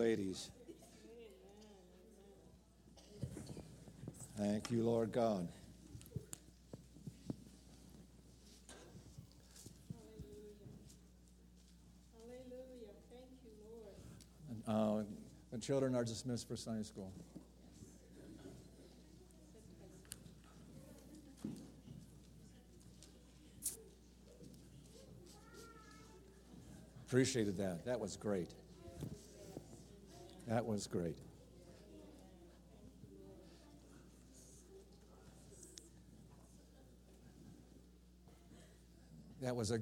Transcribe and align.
ladies. 0.00 0.48
Thank 4.38 4.70
you, 4.70 4.82
Lord 4.82 5.12
God. 5.12 5.46
Hallelujah. 12.16 12.94
Thank 13.10 13.28
you, 13.44 13.50
Lord. 14.66 15.02
Uh, 15.02 15.04
the 15.52 15.58
children 15.58 15.94
are 15.94 16.04
dismissed 16.04 16.48
for 16.48 16.56
Sunday 16.56 16.84
school. 16.84 17.12
Appreciated 27.06 27.58
that. 27.58 27.84
That 27.84 28.00
was 28.00 28.16
great. 28.16 28.48
That 30.50 30.66
was 30.66 30.88
great. 30.88 31.16
That 39.40 39.54
was 39.54 39.70
a 39.70 39.78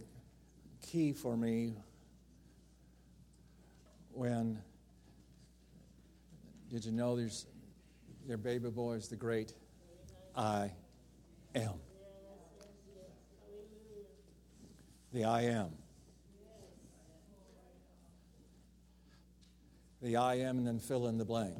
key 0.82 1.14
for 1.14 1.38
me 1.38 1.72
when 4.12 4.58
did 6.68 6.84
you 6.84 6.92
know 6.92 7.16
there's 7.16 7.46
their 8.26 8.36
baby 8.36 8.68
boy 8.68 8.92
is 8.92 9.08
the 9.08 9.16
great 9.16 9.54
I 10.36 10.70
am. 11.54 11.80
The 15.14 15.24
I 15.24 15.42
am. 15.44 15.70
The 20.00 20.16
I 20.16 20.36
am 20.36 20.58
and 20.58 20.66
then 20.66 20.78
fill 20.78 21.08
in 21.08 21.18
the 21.18 21.24
blank. 21.24 21.56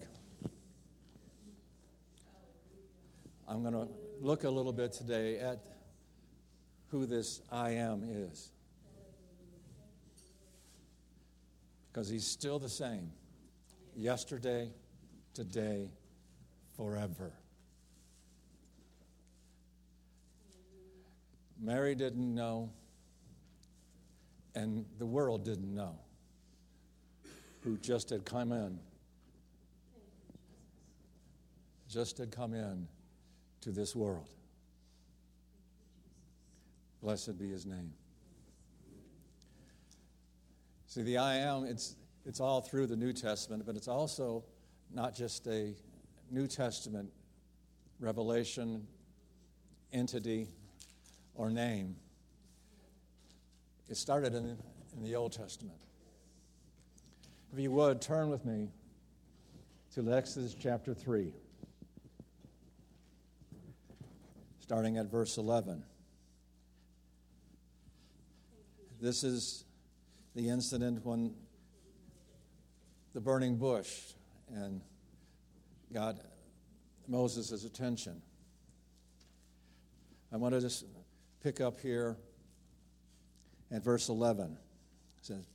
I'm 3.49 3.63
going 3.63 3.75
to 3.75 3.89
look 4.21 4.45
a 4.45 4.51
little 4.51 4.73
bit 4.73 4.93
today 4.93 5.39
at 5.39 5.59
who 6.91 7.05
this 7.07 7.41
I 7.51 7.71
am 7.71 8.05
is. 8.05 8.51
Because 11.91 12.09
he's 12.09 12.27
still 12.27 12.61
the 12.61 12.69
same 12.69 13.11
yesterday, 13.97 14.71
today, 15.35 15.91
forever. 16.77 17.33
Mary 21.61 21.97
didn't 21.97 22.35
know, 22.35 22.71
and 24.55 24.85
the 24.99 25.07
world 25.07 25.45
didn't 25.45 25.75
know 25.75 25.99
who 27.69 27.77
just 27.77 28.09
had 28.09 28.25
come 28.25 28.51
in. 28.51 28.79
Just 31.87 32.17
had 32.17 32.31
come 32.31 32.55
in 32.55 32.89
to 33.61 33.71
this 33.71 33.95
world. 33.95 34.31
Blessed 37.03 37.39
be 37.39 37.51
his 37.51 37.67
name. 37.67 37.93
See, 40.87 41.03
the 41.03 41.19
I 41.19 41.37
am, 41.37 41.65
it's, 41.65 41.97
it's 42.25 42.41
all 42.41 42.63
through 42.63 42.87
the 42.87 42.97
New 42.97 43.13
Testament, 43.13 43.65
but 43.67 43.77
it's 43.77 43.89
also 43.89 44.45
not 44.91 45.15
just 45.15 45.47
a 45.47 45.75
New 46.31 46.47
Testament 46.47 47.11
revelation, 48.01 48.87
entity, 49.93 50.49
or 51.35 51.51
name. 51.51 51.97
It 53.91 53.99
started 53.99 54.35
in, 54.35 54.57
in 54.97 55.05
the 55.05 55.15
Old 55.15 55.33
Testament. 55.33 55.79
If 57.53 57.59
you 57.59 57.71
would, 57.71 58.03
turn 58.03 58.29
with 58.29 58.45
me 58.45 58.69
to 59.95 60.13
Exodus 60.13 60.55
chapter 60.55 60.93
3, 60.93 61.33
starting 64.61 64.99
at 64.99 65.07
verse 65.11 65.39
11. 65.39 65.83
This 69.01 69.25
is 69.25 69.65
the 70.35 70.51
incident 70.51 71.05
when 71.07 71.35
the 73.15 73.21
burning 73.21 73.57
bush 73.57 73.93
and 74.55 74.83
got 75.93 76.17
Moses' 77.07 77.65
attention. 77.65 78.21
I 80.31 80.37
want 80.37 80.55
to 80.55 80.61
just 80.61 80.85
pick 81.43 81.63
up 81.63 81.81
here 81.81 82.19
at 83.71 83.83
verse 83.83 84.11
11. 84.11 84.53
It 85.21 85.27
says, 85.27 85.47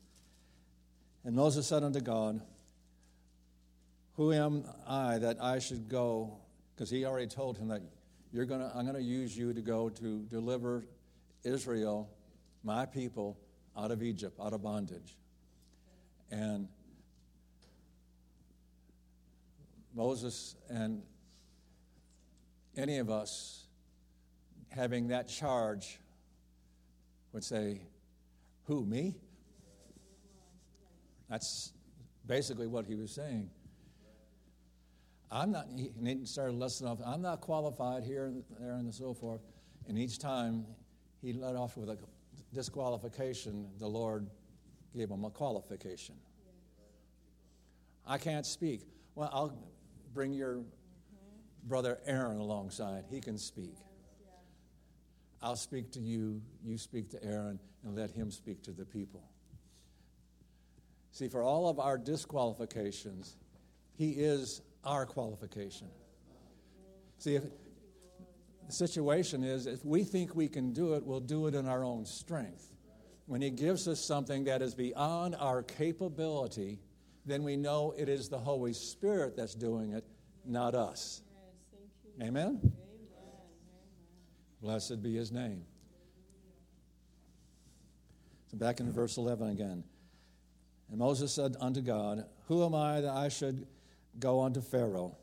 And 1.25 1.35
Moses 1.35 1.67
said 1.67 1.83
unto 1.83 2.01
God, 2.01 2.41
Who 4.15 4.33
am 4.33 4.65
I 4.87 5.17
that 5.19 5.41
I 5.41 5.59
should 5.59 5.87
go? 5.87 6.37
Because 6.75 6.89
he 6.89 7.05
already 7.05 7.27
told 7.27 7.57
him 7.57 7.69
that 7.69 7.81
you're 8.31 8.45
gonna, 8.45 8.71
I'm 8.75 8.83
going 8.83 8.95
to 8.95 9.01
use 9.01 9.37
you 9.37 9.53
to 9.53 9.61
go 9.61 9.89
to 9.89 10.23
deliver 10.23 10.85
Israel, 11.43 12.09
my 12.63 12.85
people, 12.85 13.37
out 13.77 13.91
of 13.91 14.03
Egypt, 14.03 14.39
out 14.41 14.53
of 14.53 14.63
bondage. 14.63 15.15
And 16.31 16.67
Moses 19.95 20.55
and 20.69 21.03
any 22.75 22.97
of 22.97 23.09
us 23.09 23.65
having 24.69 25.09
that 25.09 25.27
charge 25.27 25.99
would 27.31 27.43
say, 27.43 27.81
Who, 28.65 28.83
me? 28.83 29.15
That's 31.33 31.73
basically 32.27 32.67
what 32.67 32.85
he 32.85 32.93
was 32.93 33.09
saying. 33.09 33.49
I'm 35.31 35.51
not, 35.51 35.65
he 35.75 36.25
started 36.25 36.53
listing 36.53 36.85
off, 36.85 36.99
I'm 37.03 37.23
not 37.23 37.41
qualified 37.41 38.03
here, 38.03 38.25
and 38.25 38.43
there, 38.59 38.73
and 38.73 38.93
so 38.93 39.15
forth. 39.15 39.41
And 39.87 39.97
each 39.97 40.19
time 40.19 40.63
he 41.23 41.33
let 41.33 41.55
off 41.55 41.75
with 41.75 41.89
a 41.89 41.97
disqualification, 42.53 43.67
the 43.79 43.87
Lord 43.87 44.29
gave 44.95 45.09
him 45.09 45.25
a 45.25 45.31
qualification. 45.31 46.13
I 48.05 48.19
can't 48.19 48.45
speak. 48.45 48.81
Well, 49.15 49.31
I'll 49.33 49.57
bring 50.13 50.33
your 50.33 50.59
brother 51.63 51.97
Aaron 52.05 52.37
alongside. 52.37 53.05
He 53.09 53.19
can 53.19 53.39
speak. 53.39 53.73
I'll 55.41 55.55
speak 55.55 55.93
to 55.93 55.99
you, 55.99 56.43
you 56.63 56.77
speak 56.77 57.09
to 57.09 57.23
Aaron, 57.23 57.59
and 57.83 57.95
let 57.95 58.11
him 58.11 58.29
speak 58.29 58.61
to 58.65 58.71
the 58.71 58.85
people. 58.85 59.23
See, 61.13 61.27
for 61.27 61.43
all 61.43 61.69
of 61.69 61.79
our 61.79 61.97
disqualifications, 61.99 63.37
he 63.95 64.11
is 64.13 64.61
our 64.83 65.05
qualification. 65.05 65.87
See, 67.19 67.35
if, 67.35 67.43
the 68.65 68.73
situation 68.73 69.43
is 69.43 69.67
if 69.67 69.85
we 69.85 70.03
think 70.03 70.35
we 70.35 70.47
can 70.47 70.73
do 70.73 70.95
it, 70.95 71.05
we'll 71.05 71.19
do 71.19 71.45
it 71.45 71.53
in 71.53 71.67
our 71.67 71.83
own 71.83 72.05
strength. 72.05 72.71
When 73.27 73.43
He 73.43 73.51
gives 73.51 73.87
us 73.87 74.03
something 74.03 74.45
that 74.45 74.63
is 74.63 74.73
beyond 74.73 75.35
our 75.35 75.61
capability, 75.61 76.79
then 77.27 77.43
we 77.43 77.57
know 77.57 77.93
it 77.95 78.09
is 78.09 78.27
the 78.27 78.39
Holy 78.39 78.73
Spirit 78.73 79.37
that's 79.37 79.53
doing 79.53 79.91
it, 79.91 80.03
not 80.43 80.73
us. 80.73 81.21
Yes, 82.19 82.27
Amen? 82.27 82.59
Amen? 82.59 82.73
Blessed 84.63 85.03
be 85.03 85.13
His 85.13 85.31
name. 85.31 85.63
So 88.49 88.57
back 88.57 88.79
in 88.79 88.91
verse 88.91 89.17
11 89.17 89.49
again. 89.49 89.83
And 90.93 90.99
Moses 90.99 91.33
said 91.33 91.55
unto 91.59 91.81
God, 91.81 92.23
Who 92.49 92.63
am 92.63 92.75
I 92.75 93.01
that 93.01 93.09
I 93.09 93.27
should 93.27 93.65
go 94.19 94.41
unto 94.41 94.61
Pharaoh, 94.61 95.17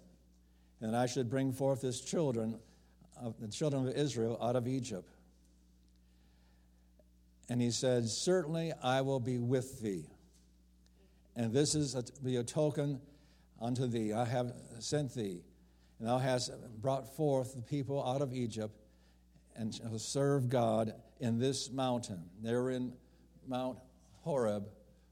and 0.80 0.96
I 0.96 1.06
should 1.06 1.30
bring 1.30 1.52
forth 1.52 1.80
his 1.80 2.00
children 2.00 2.58
the 3.38 3.46
children 3.46 3.86
of 3.86 3.94
Israel 3.94 4.36
out 4.42 4.56
of 4.56 4.66
Egypt. 4.66 5.08
And 7.48 7.62
he 7.62 7.70
said, 7.70 8.08
Certainly 8.08 8.72
I 8.82 9.02
will 9.02 9.20
be 9.20 9.38
with 9.38 9.80
thee. 9.80 10.06
And 11.36 11.52
this 11.52 11.76
is 11.76 11.92
to 11.92 12.04
be 12.20 12.34
a 12.34 12.42
token 12.42 13.00
unto 13.60 13.86
thee. 13.86 14.12
I 14.12 14.24
have 14.24 14.52
sent 14.80 15.14
thee, 15.14 15.44
and 16.00 16.08
thou 16.08 16.18
hast 16.18 16.50
brought 16.82 17.14
forth 17.14 17.54
the 17.54 17.62
people 17.62 18.04
out 18.04 18.22
of 18.22 18.34
Egypt, 18.34 18.74
and 19.54 19.72
shall 19.72 20.00
serve 20.00 20.48
God 20.48 20.94
in 21.20 21.38
this 21.38 21.70
mountain. 21.70 22.24
They're 22.42 22.70
in 22.70 22.92
Mount 23.46 23.78
Horeb, 24.22 24.66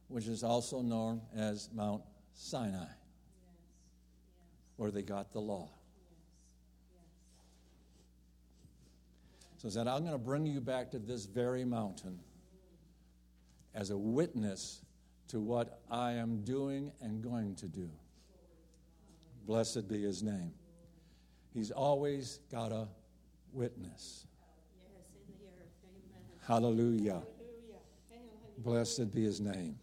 which 0.08 0.26
is 0.26 0.42
also 0.42 0.80
known 0.80 1.20
as 1.36 1.68
Mount 1.72 2.02
Sinai, 2.34 2.88
where 4.76 4.90
they 4.90 5.02
got 5.02 5.32
the 5.32 5.40
law. 5.40 5.70
So 9.58 9.68
said, 9.68 9.88
I'm 9.88 10.00
going 10.00 10.12
to 10.12 10.18
bring 10.18 10.46
you 10.46 10.60
back 10.60 10.92
to 10.92 10.98
this 10.98 11.26
very 11.26 11.64
mountain 11.64 12.20
as 13.74 13.90
a 13.90 13.98
witness 13.98 14.84
to 15.28 15.40
what 15.40 15.80
I 15.90 16.12
am 16.12 16.42
doing 16.42 16.92
and 17.02 17.22
going 17.22 17.56
to 17.56 17.66
do. 17.66 17.90
Blessed 19.46 19.88
be 19.88 20.02
his 20.02 20.22
name. 20.22 20.52
He's 21.52 21.70
always 21.70 22.38
got 22.52 22.70
a 22.70 22.88
witness. 23.52 24.26
Hallelujah. 26.46 27.22
Blessed 28.58 29.12
be 29.12 29.24
his 29.24 29.40
name. 29.40 29.76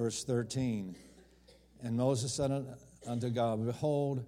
Verse 0.00 0.24
13 0.24 0.96
And 1.82 1.94
Moses 1.94 2.32
said 2.32 2.64
unto 3.06 3.28
God, 3.28 3.66
Behold, 3.66 4.24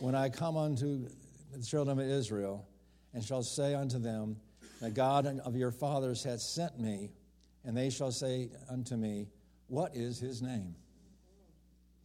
when 0.00 0.14
I 0.14 0.28
come 0.28 0.58
unto 0.58 1.08
the 1.50 1.64
children 1.64 1.98
of 1.98 2.04
Israel, 2.04 2.68
and 3.14 3.24
shall 3.24 3.42
say 3.42 3.74
unto 3.74 3.98
them, 3.98 4.36
The 4.82 4.90
God 4.90 5.40
of 5.42 5.56
your 5.56 5.70
fathers 5.70 6.22
hath 6.24 6.40
sent 6.40 6.78
me, 6.78 7.12
and 7.64 7.74
they 7.74 7.88
shall 7.88 8.12
say 8.12 8.50
unto 8.68 8.94
me, 8.98 9.28
What 9.68 9.96
is 9.96 10.20
his 10.20 10.42
name? 10.42 10.74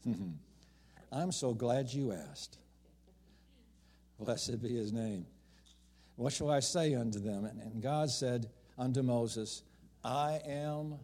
I'm 1.11 1.33
so 1.33 1.53
glad 1.53 1.91
you 1.91 2.13
asked. 2.13 2.59
Blessed 4.21 4.63
be 4.63 4.73
his 4.73 4.93
name. 4.93 5.25
What 6.15 6.31
shall 6.31 6.49
I 6.49 6.61
say 6.61 6.95
unto 6.95 7.19
them? 7.19 7.43
And 7.43 7.83
God 7.83 8.09
said 8.09 8.47
unto 8.77 9.03
Moses, 9.03 9.63
I 10.01 10.39
am 10.47 10.95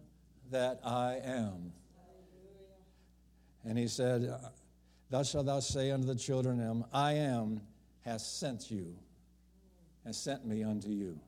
that 0.52 0.80
I 0.86 1.20
am. 1.26 1.74
And 3.64 3.78
he 3.78 3.88
said, 3.88 4.34
Thus 5.10 5.32
shalt 5.32 5.46
thou 5.46 5.60
say 5.60 5.92
unto 5.92 6.08
the 6.08 6.16
children 6.16 6.60
of 6.60 6.68
them, 6.68 6.86
I 6.94 7.14
am 7.14 7.62
has 8.02 8.26
sent 8.26 8.72
you, 8.72 8.96
has 10.06 10.18
sent 10.18 10.46
me 10.46 10.64
unto 10.64 10.90
you. 10.90 11.20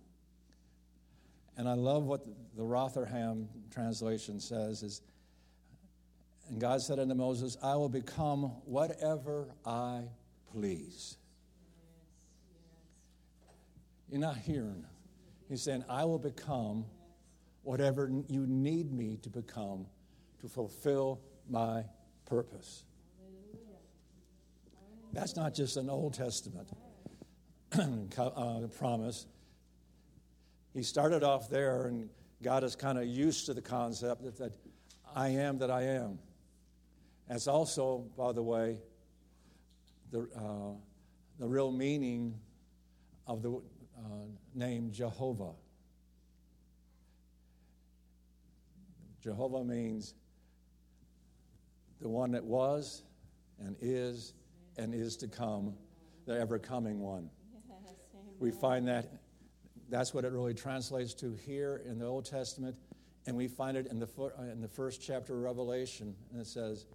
And 1.57 1.69
I 1.69 1.73
love 1.73 2.05
what 2.05 2.25
the 2.55 2.63
Rotherham 2.63 3.47
translation 3.71 4.39
says 4.39 4.81
is, 4.81 5.01
and 6.49 6.59
God 6.59 6.81
said 6.81 6.99
unto 6.99 7.13
Moses, 7.13 7.57
I 7.61 7.75
will 7.75 7.89
become 7.89 8.43
whatever 8.65 9.49
I 9.65 10.03
please. 10.51 11.17
You're 14.09 14.19
not 14.19 14.37
hearing. 14.37 14.85
He's 15.47 15.61
saying, 15.61 15.83
I 15.89 16.05
will 16.05 16.19
become 16.19 16.85
whatever 17.63 18.11
you 18.27 18.45
need 18.45 18.91
me 18.91 19.17
to 19.21 19.29
become 19.29 19.85
to 20.41 20.47
fulfill 20.47 21.21
my 21.49 21.83
purpose. 22.25 22.83
That's 25.11 25.35
not 25.35 25.53
just 25.53 25.77
an 25.77 25.89
Old 25.89 26.15
Testament 26.15 26.67
uh, 28.17 28.61
promise. 28.77 29.27
He 30.73 30.81
started 30.81 31.23
off 31.23 31.49
there, 31.49 31.85
and 31.85 32.09
God 32.41 32.63
is 32.63 32.75
kind 32.75 32.97
of 32.97 33.05
used 33.05 33.45
to 33.45 33.53
the 33.53 33.61
concept 33.61 34.23
that, 34.23 34.37
that 34.37 34.53
I 35.15 35.29
am 35.29 35.59
that 35.59 35.69
I 35.69 35.83
am. 35.83 36.17
That's 37.27 37.47
also, 37.47 38.05
by 38.17 38.31
the 38.31 38.41
way, 38.41 38.79
the, 40.11 40.27
uh, 40.35 40.75
the 41.39 41.47
real 41.47 41.71
meaning 41.71 42.39
of 43.27 43.41
the 43.41 43.51
uh, 43.53 44.25
name 44.55 44.91
Jehovah. 44.91 45.53
Jehovah 49.21 49.63
means 49.63 50.15
the 52.03 52.09
one 52.09 52.31
that 52.31 52.43
was 52.43 53.01
and 53.59 53.75
is 53.81 54.33
and 54.77 54.93
is 54.93 55.15
to 55.17 55.27
come, 55.27 55.73
the 56.25 56.37
ever 56.37 56.59
coming 56.59 56.99
one. 56.99 57.29
Yes, 57.53 57.95
we 58.39 58.51
find 58.51 58.87
that 58.87 59.09
that's 59.89 60.13
what 60.13 60.25
it 60.25 60.31
really 60.31 60.53
translates 60.53 61.13
to 61.15 61.33
here 61.45 61.81
in 61.85 61.97
the 61.97 62.05
Old 62.05 62.25
Testament, 62.25 62.75
and 63.25 63.37
we 63.37 63.47
find 63.47 63.77
it 63.77 63.87
in 63.87 63.99
the, 63.99 64.07
uh, 64.17 64.43
in 64.51 64.59
the 64.59 64.67
first 64.67 65.01
chapter 65.01 65.33
of 65.33 65.41
Revelation, 65.41 66.13
and 66.31 66.41
it 66.41 66.47
says, 66.47 66.85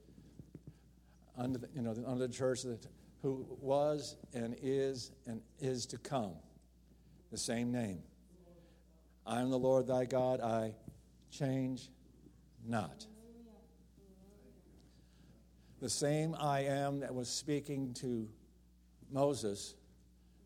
under 1.38 1.58
the, 1.58 1.68
you 1.74 1.82
know, 1.82 1.94
under 2.06 2.26
the 2.26 2.32
church 2.32 2.62
that, 2.62 2.86
who 3.22 3.46
was 3.60 4.16
and 4.34 4.56
is 4.62 5.12
and 5.26 5.40
is 5.58 5.86
to 5.86 5.98
come 5.98 6.34
the 7.30 7.38
same 7.38 7.72
name. 7.72 8.00
I 9.26 9.40
am 9.40 9.50
the 9.50 9.58
Lord 9.58 9.86
thy 9.86 10.04
God, 10.04 10.40
I 10.40 10.74
change 11.30 11.88
not. 12.66 13.06
The 15.80 15.88
same 15.88 16.34
I 16.38 16.60
am 16.60 17.00
that 17.00 17.14
was 17.14 17.28
speaking 17.28 17.94
to 17.94 18.28
Moses 19.10 19.74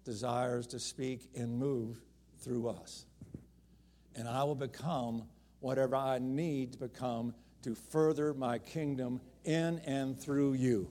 desires 0.04 0.66
to 0.68 0.78
speak 0.78 1.30
and 1.34 1.58
move 1.58 1.96
through 2.40 2.68
us. 2.68 3.06
And 4.14 4.28
I 4.28 4.44
will 4.44 4.54
become 4.54 5.24
whatever 5.60 5.96
I 5.96 6.18
need 6.18 6.72
to 6.72 6.78
become 6.78 7.34
to 7.62 7.74
further 7.74 8.34
my 8.34 8.58
kingdom 8.58 9.20
in 9.44 9.78
and 9.86 10.18
through 10.18 10.54
you. 10.54 10.90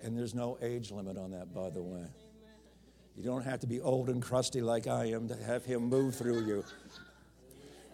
And 0.00 0.16
there's 0.16 0.34
no 0.34 0.58
age 0.60 0.90
limit 0.90 1.16
on 1.16 1.30
that, 1.30 1.54
by 1.54 1.70
the 1.70 1.82
way. 1.82 2.04
You 3.16 3.22
don't 3.22 3.44
have 3.44 3.60
to 3.60 3.66
be 3.66 3.80
old 3.80 4.10
and 4.10 4.20
crusty 4.20 4.60
like 4.60 4.86
I 4.86 5.06
am 5.06 5.28
to 5.28 5.36
have 5.36 5.64
Him 5.64 5.84
move 5.84 6.14
through 6.14 6.44
you. 6.44 6.64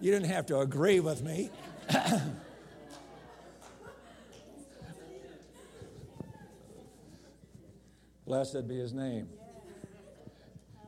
You 0.00 0.10
didn't 0.10 0.28
have 0.28 0.46
to 0.46 0.58
agree 0.58 0.98
with 0.98 1.22
me. 1.22 1.50
Blessed 8.26 8.68
be 8.68 8.78
His 8.78 8.92
name. 8.92 9.28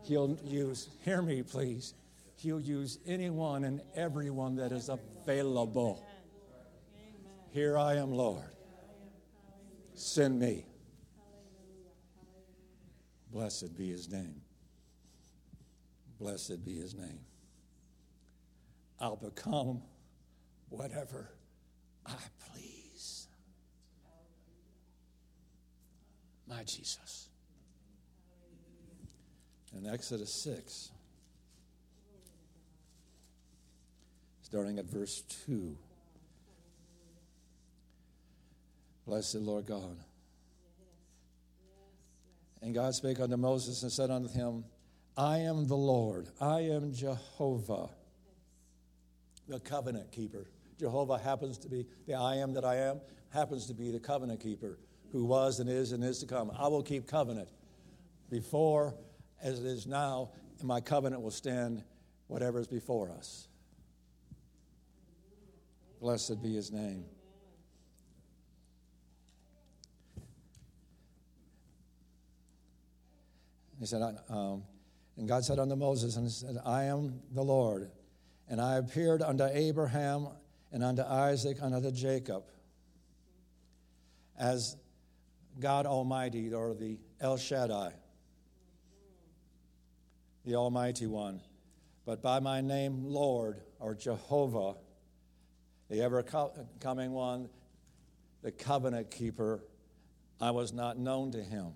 He'll 0.05 0.37
use, 0.45 0.89
hear 1.05 1.23
me 1.23 1.43
please, 1.43 1.95
He'll 2.37 2.61
use 2.61 2.99
anyone 3.07 3.65
and 3.65 3.81
everyone 3.95 4.57
that 4.57 4.73
is 4.73 4.89
available. 4.89 6.05
Here 7.53 7.79
I 7.79 7.97
am, 7.97 8.11
Lord. 8.13 8.45
Send 9.95 10.41
me. 10.41 10.65
Blessed 13.31 13.77
be 13.77 13.89
his 13.89 14.11
name. 14.11 14.41
Blessed 16.19 16.65
be 16.65 16.75
his 16.75 16.95
name. 16.95 17.21
I'll 19.01 19.17
become 19.17 19.83
whatever 20.73 21.29
I 22.07 22.15
please. 22.51 23.29
My 26.49 26.65
Jesus. 26.65 27.29
In 29.77 29.87
Exodus 29.87 30.33
6, 30.35 30.91
starting 34.43 34.79
at 34.79 34.85
verse 34.85 35.23
2. 35.47 35.77
Blessed 39.07 39.37
Lord 39.37 39.67
God. 39.67 39.97
And 42.61 42.75
God 42.75 42.95
spake 42.95 43.19
unto 43.19 43.37
Moses 43.37 43.83
and 43.83 43.91
said 43.91 44.11
unto 44.11 44.29
him, 44.29 44.65
I 45.17 45.39
am 45.39 45.67
the 45.67 45.77
Lord, 45.77 46.29
I 46.41 46.61
am 46.61 46.93
Jehovah, 46.93 47.89
the 49.49 49.59
covenant 49.59 50.13
keeper. 50.13 50.47
Jehovah 50.83 51.17
happens 51.17 51.59
to 51.59 51.69
be 51.69 51.87
the 52.09 52.15
I 52.15 52.35
am 52.39 52.55
that 52.55 52.65
I 52.65 52.75
am, 52.75 53.01
happens 53.31 53.69
to 53.69 53.73
be 53.73 53.93
the 53.93 54.01
covenant 54.01 54.41
keeper 54.41 54.81
who 55.13 55.25
was 55.25 55.61
and 55.61 55.71
is 55.71 55.93
and 55.93 56.03
is 56.03 56.19
to 56.19 56.27
come. 56.27 56.51
I 56.59 56.67
will 56.67 56.83
keep 56.83 57.07
covenant 57.07 57.49
before 58.29 58.97
as 59.41 59.61
it 59.61 59.67
is 59.67 59.87
now, 59.87 60.31
and 60.59 60.67
my 60.67 60.81
covenant 60.81 61.23
will 61.23 61.31
stand 61.31 61.85
whatever 62.27 62.59
is 62.59 62.67
before 62.67 63.13
us. 63.13 63.47
Blessed 66.01 66.43
be 66.43 66.53
his 66.53 66.73
name. 66.73 67.05
He 73.79 73.87
said, 73.87 74.03
um, 74.29 74.65
and 75.17 75.29
God 75.29 75.45
said 75.45 75.61
unto 75.61 75.77
Moses, 75.77 76.17
and 76.17 76.29
said, 76.29 76.57
I 76.67 76.85
am 76.85 77.21
the 77.33 77.43
Lord, 77.43 77.89
and 78.49 78.61
I 78.61 78.79
appeared 78.79 79.23
unto 79.23 79.45
Abraham 79.45 80.29
and 80.73 80.83
unto 80.83 81.03
Isaac 81.03 81.59
and 81.61 81.75
unto 81.75 81.91
Jacob 81.91 82.45
as 84.39 84.77
God 85.61 85.87
Almighty, 85.87 86.53
or 86.53 86.75
the 86.75 86.99
El 87.21 87.37
Shaddai, 87.37 87.93
the 90.45 90.55
Almighty 90.55 91.07
One. 91.07 91.41
But 92.05 92.23
by 92.23 92.41
my 92.41 92.63
name, 92.63 93.05
Lord, 93.05 93.61
or 93.79 93.95
Jehovah, 93.95 94.75
the 95.89 96.01
ever 96.01 96.25
coming 96.81 97.13
one, 97.13 97.49
the 98.43 98.51
covenant 98.51 99.11
keeper, 99.11 99.63
I 100.41 100.51
was 100.51 100.73
not 100.73 100.99
known 100.99 101.33
to 101.33 101.43
him. 101.43 101.75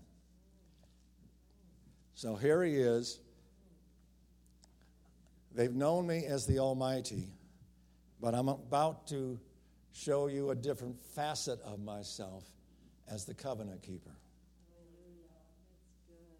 So 2.14 2.34
here 2.34 2.64
he 2.64 2.74
is. 2.74 3.20
They've 5.54 5.74
known 5.74 6.06
me 6.06 6.24
as 6.24 6.46
the 6.46 6.58
Almighty, 6.58 7.28
but 8.20 8.34
I'm 8.34 8.48
about 8.48 9.06
to 9.08 9.38
show 9.92 10.26
you 10.26 10.50
a 10.50 10.54
different 10.54 11.00
facet 11.14 11.60
of 11.62 11.80
myself 11.80 12.44
as 13.08 13.24
the 13.24 13.34
covenant 13.34 13.82
keeper. 13.82 14.10
Hallelujah. 14.68 15.30
That's 15.32 15.56
good. 16.08 16.36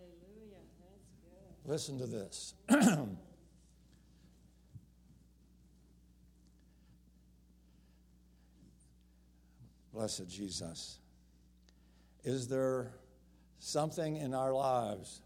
Hallelujah. 0.00 0.62
That's 0.80 1.06
good. 1.22 1.70
Listen 1.70 1.98
to 1.98 2.06
this. 2.06 2.54
Blessed 9.92 10.28
Jesus. 10.28 10.98
Is 12.24 12.48
there 12.48 12.90
something 13.58 14.16
in 14.16 14.34
our 14.34 14.52
lives 14.52 15.20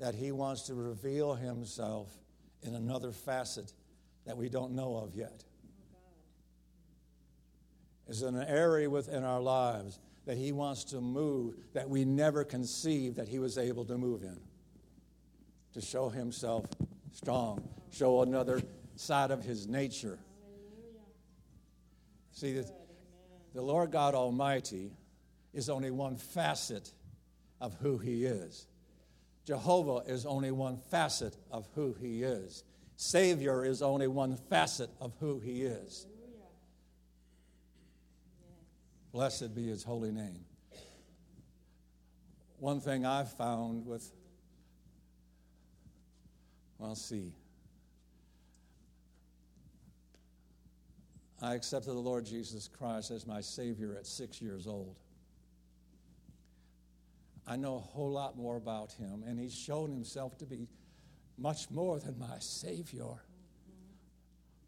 that 0.00 0.16
He 0.16 0.32
wants 0.32 0.62
to 0.62 0.74
reveal 0.74 1.34
Himself 1.34 2.12
in 2.62 2.74
another 2.74 3.12
facet 3.12 3.72
that 4.26 4.36
we 4.36 4.48
don't 4.48 4.72
know 4.72 4.96
of 4.96 5.14
yet. 5.14 5.44
Is 8.08 8.22
an 8.22 8.36
area 8.36 8.90
within 8.90 9.24
our 9.24 9.40
lives 9.40 9.98
that 10.26 10.36
He 10.36 10.52
wants 10.52 10.84
to 10.84 11.00
move 11.00 11.54
that 11.72 11.88
we 11.88 12.04
never 12.04 12.44
conceived 12.44 13.16
that 13.16 13.28
He 13.28 13.38
was 13.38 13.58
able 13.58 13.84
to 13.86 13.96
move 13.96 14.22
in. 14.22 14.38
To 15.74 15.80
show 15.80 16.08
Himself 16.08 16.66
strong, 17.12 17.66
show 17.90 18.22
another 18.22 18.60
side 18.96 19.30
of 19.30 19.42
His 19.42 19.66
nature. 19.66 20.18
See, 22.32 22.54
the, 22.54 22.70
the 23.54 23.62
Lord 23.62 23.90
God 23.90 24.14
Almighty 24.14 24.92
is 25.54 25.68
only 25.68 25.90
one 25.90 26.16
facet 26.16 26.92
of 27.60 27.74
who 27.80 27.98
He 27.98 28.24
is. 28.24 28.66
Jehovah 29.44 30.08
is 30.10 30.26
only 30.26 30.50
one 30.50 30.76
facet 30.90 31.36
of 31.50 31.66
who 31.74 31.94
He 32.00 32.22
is. 32.22 32.64
Savior 33.02 33.64
is 33.64 33.82
only 33.82 34.06
one 34.06 34.36
facet 34.36 34.88
of 35.00 35.12
who 35.18 35.40
He 35.40 35.62
is. 35.62 36.06
Blessed 39.10 39.56
be 39.56 39.66
His 39.66 39.82
holy 39.82 40.12
name. 40.12 40.44
One 42.58 42.80
thing 42.80 43.04
I've 43.04 43.32
found 43.32 43.86
with, 43.86 44.08
well, 46.78 46.94
see, 46.94 47.32
I 51.42 51.56
accepted 51.56 51.90
the 51.90 51.98
Lord 51.98 52.24
Jesus 52.24 52.68
Christ 52.68 53.10
as 53.10 53.26
my 53.26 53.40
Savior 53.40 53.96
at 53.98 54.06
six 54.06 54.40
years 54.40 54.68
old. 54.68 54.94
I 57.48 57.56
know 57.56 57.74
a 57.74 57.80
whole 57.80 58.12
lot 58.12 58.36
more 58.36 58.56
about 58.56 58.92
Him, 58.92 59.24
and 59.26 59.40
He's 59.40 59.56
shown 59.56 59.90
Himself 59.90 60.38
to 60.38 60.46
be 60.46 60.68
much 61.38 61.70
more 61.70 61.98
than 61.98 62.18
my 62.18 62.38
Savior 62.38 63.22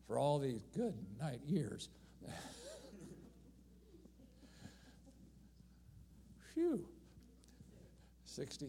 for 0.07 0.19
all 0.19 0.39
these 0.39 0.61
good 0.75 0.95
night 1.21 1.41
years. 1.47 1.89
Phew. 6.55 6.87
60, 8.25 8.67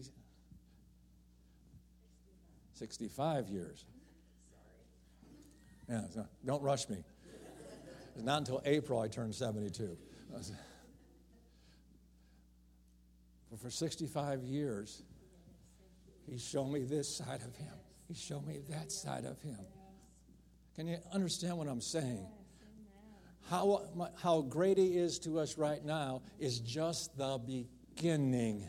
65 2.74 3.48
years. 3.48 3.84
Yeah, 5.88 6.02
so 6.12 6.26
don't 6.44 6.62
rush 6.62 6.88
me. 6.88 6.98
It's 8.14 8.24
not 8.24 8.38
until 8.38 8.62
April 8.64 9.00
I 9.00 9.08
turned 9.08 9.34
72. 9.34 9.96
But 13.50 13.60
for 13.60 13.70
65 13.70 14.42
years, 14.42 15.02
he's 16.28 16.42
shown 16.42 16.72
me 16.72 16.84
this 16.84 17.14
side 17.14 17.42
of 17.42 17.54
him. 17.56 17.74
He's 18.08 18.20
shown 18.20 18.46
me 18.46 18.60
that 18.70 18.92
side 18.92 19.24
of 19.24 19.40
him. 19.42 19.58
Can 20.74 20.86
you 20.86 20.98
understand 21.12 21.58
what 21.58 21.68
I'm 21.68 21.80
saying? 21.80 22.26
How, 23.48 23.82
how 24.20 24.42
great 24.42 24.78
he 24.78 24.96
is 24.96 25.18
to 25.20 25.38
us 25.38 25.56
right 25.56 25.84
now 25.84 26.22
is 26.38 26.60
just 26.60 27.16
the 27.16 27.38
beginning. 27.38 28.64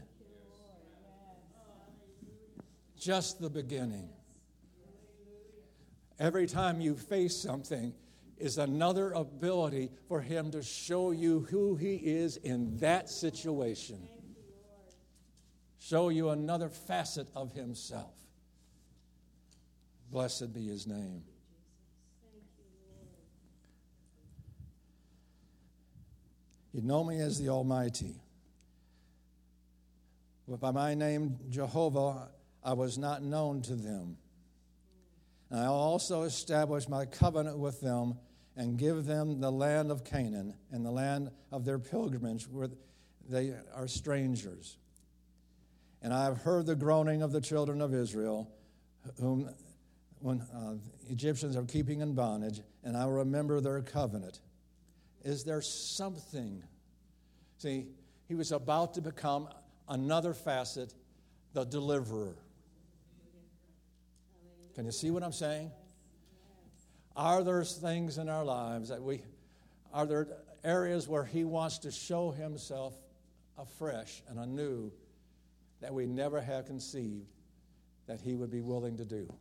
Just 2.97 3.39
the 3.39 3.49
beginning. 3.49 4.09
Every 6.19 6.47
time 6.47 6.81
you 6.81 6.95
face 6.95 7.35
something, 7.35 7.93
is 8.37 8.57
another 8.57 9.11
ability 9.11 9.89
for 10.07 10.21
him 10.21 10.51
to 10.51 10.61
show 10.61 11.11
you 11.11 11.47
who 11.49 11.75
he 11.75 11.95
is 11.95 12.37
in 12.37 12.77
that 12.77 13.09
situation. 13.09 14.07
Show 15.79 16.09
you 16.09 16.29
another 16.29 16.69
facet 16.69 17.27
of 17.35 17.53
himself. 17.53 18.13
Blessed 20.11 20.53
be 20.53 20.67
his 20.67 20.87
name. 20.87 21.23
You 26.73 26.81
know 26.81 27.03
me 27.03 27.19
as 27.19 27.39
the 27.39 27.49
Almighty. 27.49 28.21
But 30.47 30.59
by 30.59 30.71
my 30.71 30.93
name, 30.93 31.37
Jehovah, 31.49 32.29
I 32.63 32.73
was 32.73 32.97
not 32.97 33.23
known 33.23 33.61
to 33.63 33.75
them. 33.75 34.17
And 35.49 35.59
I 35.59 35.65
also 35.65 36.23
establish 36.23 36.87
my 36.87 37.05
covenant 37.05 37.57
with 37.57 37.81
them 37.81 38.19
and 38.55 38.77
give 38.77 39.05
them 39.05 39.39
the 39.39 39.51
land 39.51 39.91
of 39.91 40.03
Canaan 40.03 40.53
and 40.71 40.85
the 40.85 40.91
land 40.91 41.31
of 41.51 41.65
their 41.65 41.79
pilgrimage 41.79 42.47
where 42.47 42.69
they 43.29 43.53
are 43.75 43.87
strangers. 43.87 44.77
And 46.01 46.13
I 46.13 46.25
have 46.25 46.37
heard 46.39 46.65
the 46.65 46.75
groaning 46.75 47.21
of 47.21 47.31
the 47.31 47.41
children 47.41 47.81
of 47.81 47.93
Israel, 47.93 48.51
whom 49.19 49.49
when 50.19 50.41
uh, 50.41 50.75
Egyptians 51.09 51.55
are 51.55 51.63
keeping 51.63 52.01
in 52.01 52.13
bondage, 52.13 52.61
and 52.83 52.97
I 52.97 53.05
will 53.05 53.13
remember 53.13 53.61
their 53.61 53.81
covenant. 53.81 54.39
Is 55.23 55.43
there 55.43 55.61
something? 55.61 56.63
See, 57.57 57.87
he 58.27 58.35
was 58.35 58.51
about 58.51 58.95
to 58.95 59.01
become 59.01 59.49
another 59.87 60.33
facet, 60.33 60.93
the 61.53 61.63
deliverer. 61.63 62.35
Can 64.75 64.85
you 64.85 64.91
see 64.91 65.11
what 65.11 65.23
I'm 65.23 65.33
saying? 65.33 65.71
Are 67.15 67.43
there 67.43 67.63
things 67.63 68.19
in 68.19 68.29
our 68.29 68.45
lives 68.45 68.89
that 68.89 69.01
we, 69.01 69.21
are 69.91 70.05
there 70.05 70.27
areas 70.63 71.07
where 71.07 71.23
He 71.23 71.43
wants 71.43 71.79
to 71.79 71.91
show 71.91 72.31
Himself 72.31 72.93
afresh 73.57 74.21
and 74.27 74.37
anew 74.37 74.91
that 75.81 75.93
we 75.93 76.05
never 76.05 76.39
have 76.39 76.65
conceived 76.65 77.33
that 78.05 78.21
He 78.21 78.35
would 78.35 78.51
be 78.51 78.61
willing 78.61 78.97
to 78.97 79.05
do? 79.05 79.33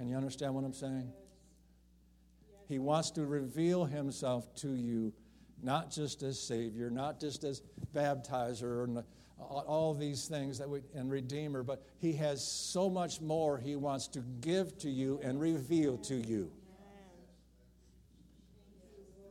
Can 0.00 0.08
you 0.08 0.16
understand 0.16 0.54
what 0.54 0.64
I'm 0.64 0.72
saying? 0.72 1.12
He 2.68 2.78
wants 2.78 3.10
to 3.10 3.26
reveal 3.26 3.84
Himself 3.84 4.54
to 4.54 4.70
you, 4.70 5.12
not 5.62 5.90
just 5.90 6.22
as 6.22 6.40
Savior, 6.40 6.88
not 6.88 7.20
just 7.20 7.44
as 7.44 7.60
baptizer, 7.94 8.84
and 8.84 9.04
all 9.38 9.92
these 9.92 10.26
things 10.26 10.56
that 10.58 10.70
we, 10.70 10.80
and 10.94 11.10
Redeemer, 11.10 11.62
but 11.62 11.82
He 11.98 12.14
has 12.14 12.42
so 12.42 12.88
much 12.88 13.20
more 13.20 13.58
He 13.58 13.76
wants 13.76 14.08
to 14.08 14.20
give 14.40 14.78
to 14.78 14.88
you 14.88 15.20
and 15.22 15.38
reveal 15.38 15.98
to 15.98 16.14
you. 16.14 16.50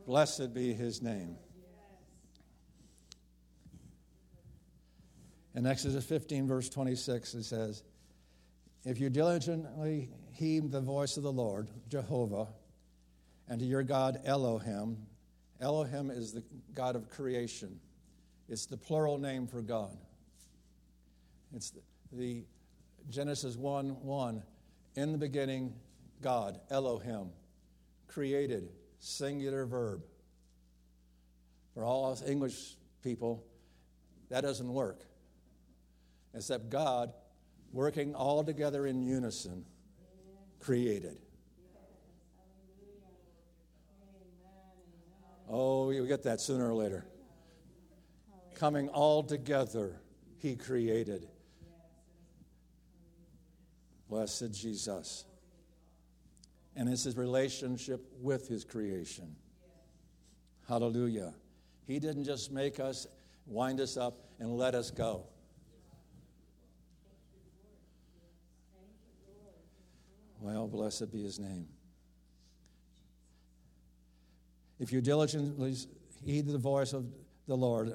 Blessed 0.06 0.54
be 0.54 0.72
His 0.72 1.02
name. 1.02 1.36
In 5.56 5.66
Exodus 5.66 6.04
15, 6.04 6.46
verse 6.46 6.68
26, 6.68 7.34
it 7.34 7.42
says, 7.42 7.82
If 8.84 9.00
you 9.00 9.10
diligently 9.10 10.10
heed 10.40 10.72
the 10.72 10.80
voice 10.80 11.18
of 11.18 11.22
the 11.22 11.30
Lord, 11.30 11.68
Jehovah, 11.90 12.48
and 13.46 13.60
to 13.60 13.66
your 13.66 13.82
God 13.82 14.22
Elohim, 14.24 14.96
Elohim 15.60 16.10
is 16.10 16.32
the 16.32 16.42
God 16.74 16.96
of 16.96 17.10
creation. 17.10 17.78
It's 18.48 18.64
the 18.64 18.78
plural 18.78 19.18
name 19.18 19.46
for 19.46 19.60
God. 19.60 19.94
It's 21.54 21.74
the, 22.10 22.44
Genesis 23.10 23.54
1 23.56 24.02
1. 24.02 24.42
In 24.96 25.12
the 25.12 25.18
beginning, 25.18 25.74
God, 26.22 26.58
Elohim, 26.70 27.28
created, 28.08 28.70
singular 28.98 29.66
verb. 29.66 30.02
For 31.74 31.84
all 31.84 32.10
us 32.10 32.22
English 32.26 32.76
people, 33.02 33.44
that 34.30 34.40
doesn't 34.40 34.72
work. 34.72 35.02
Except 36.34 36.70
God, 36.70 37.12
working 37.72 38.14
all 38.14 38.42
together 38.42 38.86
in 38.86 39.02
unison, 39.02 39.66
created. 40.60 41.18
Oh, 45.48 45.90
you'll 45.90 46.06
get 46.06 46.22
that 46.24 46.40
sooner 46.40 46.68
or 46.70 46.74
later 46.74 47.06
coming 48.60 48.90
all 48.90 49.22
together, 49.22 49.98
He 50.36 50.54
created. 50.54 51.26
Blessed 54.06 54.52
Jesus. 54.52 55.24
And 56.76 56.86
it's 56.86 57.04
His 57.04 57.16
relationship 57.16 58.04
with 58.20 58.48
His 58.48 58.64
creation. 58.64 59.34
Hallelujah. 60.68 61.32
He 61.86 61.98
didn't 61.98 62.24
just 62.24 62.52
make 62.52 62.78
us, 62.78 63.06
wind 63.46 63.80
us 63.80 63.96
up, 63.96 64.28
and 64.38 64.54
let 64.54 64.74
us 64.74 64.90
go. 64.90 65.24
Well, 70.40 70.66
blessed 70.66 71.12
be 71.12 71.22
His 71.22 71.38
name. 71.38 71.68
If 74.78 74.92
you 74.92 75.00
diligently 75.00 75.76
heed 76.24 76.46
the 76.46 76.58
voice 76.58 76.92
of 76.94 77.06
the 77.46 77.56
Lord, 77.56 77.94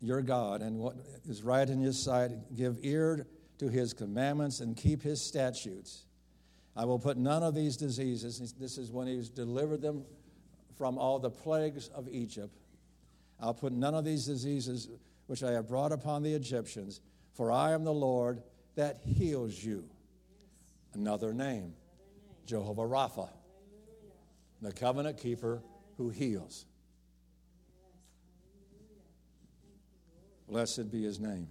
your 0.00 0.20
God 0.20 0.60
and 0.60 0.78
what 0.78 0.96
is 1.26 1.42
right 1.42 1.68
in 1.68 1.80
his 1.80 2.00
sight. 2.00 2.30
Give 2.54 2.76
ear 2.82 3.26
to 3.58 3.68
his 3.68 3.94
commandments 3.94 4.60
and 4.60 4.76
keep 4.76 5.02
his 5.02 5.20
statutes. 5.20 6.04
I 6.76 6.84
will 6.84 6.98
put 6.98 7.16
none 7.16 7.42
of 7.42 7.54
these 7.54 7.76
diseases, 7.76 8.52
this 8.58 8.78
is 8.78 8.90
when 8.90 9.06
he's 9.06 9.30
delivered 9.30 9.80
them 9.80 10.04
from 10.76 10.98
all 10.98 11.18
the 11.18 11.30
plagues 11.30 11.88
of 11.88 12.08
Egypt. 12.08 12.52
I'll 13.40 13.54
put 13.54 13.72
none 13.72 13.94
of 13.94 14.04
these 14.04 14.26
diseases 14.26 14.88
which 15.26 15.42
I 15.42 15.52
have 15.52 15.68
brought 15.68 15.92
upon 15.92 16.22
the 16.22 16.34
Egyptians, 16.34 17.00
for 17.32 17.50
I 17.50 17.72
am 17.72 17.84
the 17.84 17.92
Lord 17.92 18.42
that 18.74 18.98
heals 19.04 19.62
you. 19.62 19.88
Another 20.94 21.32
name, 21.32 21.74
Jehovah 22.46 22.82
Rapha, 22.82 23.28
the 24.62 24.72
covenant 24.72 25.18
keeper 25.18 25.62
who 25.96 26.10
heals. 26.10 26.66
Blessed 30.48 30.90
be 30.90 31.02
his 31.02 31.18
name. 31.18 31.48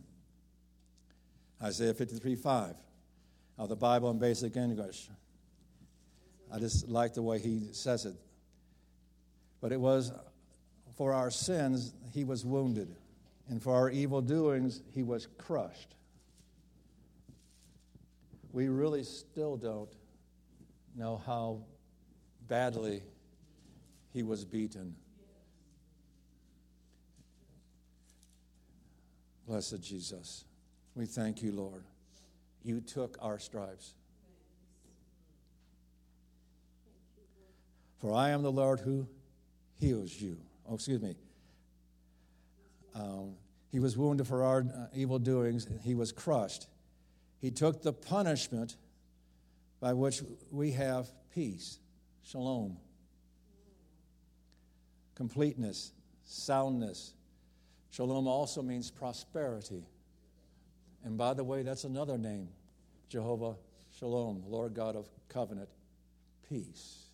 Isaiah 1.61 1.93
53 1.93 2.35
5 2.35 2.75
of 3.57 3.69
the 3.69 3.75
Bible 3.75 4.11
in 4.11 4.19
basic 4.19 4.55
English. 4.55 5.09
I 6.51 6.59
just 6.59 6.87
like 6.87 7.13
the 7.13 7.21
way 7.21 7.39
he 7.39 7.69
says 7.71 8.05
it. 8.05 8.15
But 9.61 9.71
it 9.71 9.79
was 9.79 10.11
for 10.95 11.13
our 11.13 11.31
sins 11.31 11.93
he 12.13 12.23
was 12.23 12.45
wounded, 12.45 12.95
and 13.49 13.61
for 13.61 13.73
our 13.73 13.89
evil 13.89 14.21
doings 14.21 14.81
he 14.93 15.03
was 15.03 15.27
crushed. 15.37 15.95
We 18.53 18.67
really 18.67 19.03
still 19.03 19.57
don't 19.57 19.89
know 20.95 21.21
how 21.25 21.63
badly 22.47 23.01
he 24.13 24.21
was 24.21 24.45
beaten. 24.45 24.95
Blessed 29.47 29.81
Jesus. 29.81 30.45
We 30.95 31.07
thank 31.07 31.41
you, 31.41 31.51
Lord. 31.51 31.83
You 32.63 32.79
took 32.79 33.17
our 33.21 33.39
stripes. 33.39 33.95
For 37.97 38.13
I 38.13 38.29
am 38.29 38.43
the 38.43 38.51
Lord 38.51 38.79
who 38.79 39.07
heals 39.79 40.13
you. 40.13 40.37
Oh, 40.69 40.75
excuse 40.75 41.01
me. 41.01 41.15
Um, 42.93 43.33
he 43.71 43.79
was 43.79 43.97
wounded 43.97 44.27
for 44.27 44.43
our 44.43 44.59
uh, 44.59 44.85
evil 44.93 45.17
doings, 45.17 45.65
and 45.65 45.81
he 45.81 45.95
was 45.95 46.11
crushed. 46.11 46.67
He 47.43 47.51
took 47.51 47.81
the 47.81 47.91
punishment 47.91 48.77
by 49.81 49.91
which 49.91 50.21
we 50.49 50.71
have 50.71 51.11
peace, 51.35 51.77
shalom, 52.21 52.77
completeness, 55.13 55.91
soundness. 56.23 57.15
Shalom 57.89 58.27
also 58.27 58.61
means 58.61 58.89
prosperity. 58.89 59.83
And 61.03 61.17
by 61.17 61.33
the 61.33 61.43
way, 61.43 61.63
that's 61.63 61.83
another 61.83 62.17
name 62.17 62.47
Jehovah 63.09 63.55
Shalom, 63.99 64.45
Lord 64.47 64.73
God 64.73 64.95
of 64.95 65.09
covenant, 65.27 65.67
peace. 66.47 67.09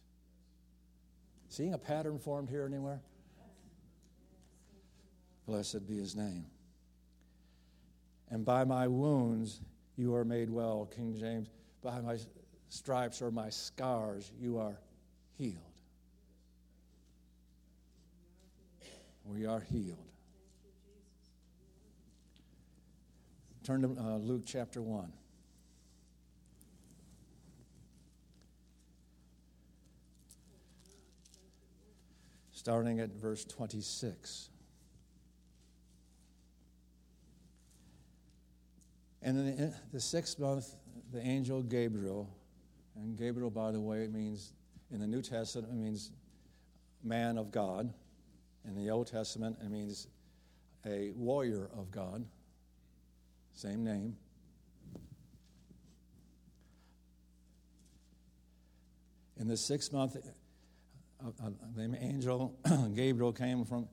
Seeing 1.48 1.74
a 1.74 1.80
pattern 1.80 2.20
formed 2.20 2.52
here 2.52 2.68
anywhere? 2.68 3.02
Blessed 5.48 5.88
be 5.88 5.98
his 5.98 6.16
name. 6.16 6.46
And 8.30 8.46
by 8.46 8.64
my 8.64 8.88
wounds 8.88 9.62
you 10.00 10.16
are 10.16 10.24
made 10.24 10.50
well, 10.50 10.90
King 10.96 11.14
James. 11.14 11.50
By 11.84 12.00
my 12.00 12.18
stripes 12.70 13.22
or 13.22 13.32
my 13.32 13.50
scars 13.50 14.32
you 14.40 14.58
are 14.58 14.80
healed. 15.38 15.58
We 19.26 19.46
are 19.46 19.60
healed. 19.60 19.98
Turn 23.66 23.82
to 23.82 24.02
uh, 24.02 24.18
Luke 24.18 24.44
chapter 24.46 24.82
1. 24.82 25.12
Starting 32.54 33.02
at 33.02 33.10
verse 33.10 33.44
26. 33.44 34.50
And 39.22 39.38
in 39.38 39.76
the 39.92 40.00
sixth 40.00 40.40
month, 40.40 40.76
the 41.12 41.22
angel 41.22 41.62
Gabriel, 41.62 42.30
and 42.96 43.18
Gabriel, 43.18 43.50
by 43.50 43.72
the 43.72 43.80
way, 43.80 44.04
it 44.04 44.14
means 44.14 44.54
in 44.92 45.00
the 45.00 45.08
New 45.08 45.22
Testament, 45.22 45.72
it 45.72 45.76
means 45.76 46.12
man 47.04 47.38
of 47.38 47.52
God. 47.52 47.94
In 48.66 48.76
the 48.76 48.90
Old 48.90 49.08
Testament, 49.08 49.58
it 49.64 49.70
means 49.70 50.08
a 50.86 51.12
warrior 51.16 51.70
of 51.78 51.92
God. 51.92 52.26
Same 53.54 53.84
name. 53.84 54.16
In 59.38 59.48
the 59.48 59.58
sixth 59.58 59.94
month, 59.94 60.18
uh, 61.24 61.30
uh, 61.44 61.50
the 61.76 61.98
angel 62.02 62.58
Gabriel 62.96 63.32
came 63.32 63.64
from, 63.66 63.88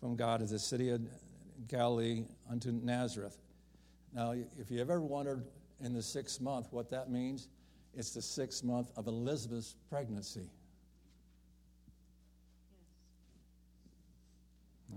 from 0.00 0.16
God 0.16 0.40
to 0.40 0.46
the 0.46 0.58
city 0.58 0.90
of 0.90 1.02
Galilee 1.66 2.24
unto 2.50 2.70
Nazareth. 2.70 3.36
Now, 4.14 4.32
if 4.58 4.70
you 4.70 4.80
ever 4.80 5.00
wondered 5.00 5.44
in 5.80 5.92
the 5.92 6.02
sixth 6.02 6.40
month 6.40 6.68
what 6.70 6.90
that 6.90 7.10
means, 7.10 7.48
it's 7.94 8.10
the 8.10 8.22
sixth 8.22 8.64
month 8.64 8.90
of 8.96 9.06
Elizabeth's 9.06 9.76
pregnancy. 9.88 10.50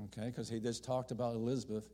Okay, 0.05 0.27
because 0.27 0.49
he 0.49 0.59
just 0.59 0.83
talked 0.83 1.11
about 1.11 1.35
Elizabeth, 1.35 1.89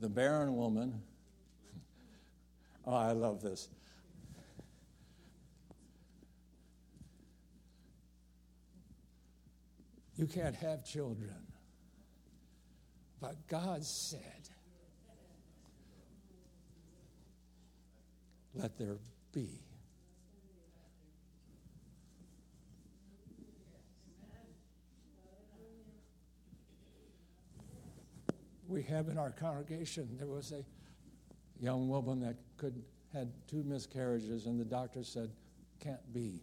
the 0.00 0.08
barren 0.08 0.56
woman 0.56 1.00
Oh, 2.86 2.94
I 2.94 3.12
love 3.12 3.42
this. 3.42 3.68
You 10.16 10.26
can't 10.26 10.54
have 10.56 10.84
children. 10.84 11.34
But 13.20 13.46
God 13.48 13.84
said, 13.84 14.39
let 18.54 18.76
there 18.78 18.96
be. 19.32 19.48
We 28.68 28.82
have 28.84 29.08
in 29.08 29.18
our 29.18 29.30
congregation, 29.30 30.08
there 30.18 30.28
was 30.28 30.52
a 30.52 30.64
young 31.60 31.88
woman 31.88 32.20
that 32.20 32.36
could 32.56 32.82
had 33.12 33.32
two 33.48 33.64
miscarriages, 33.64 34.46
and 34.46 34.60
the 34.60 34.64
doctor 34.64 35.02
said, 35.02 35.30
can't 35.80 36.12
be. 36.12 36.42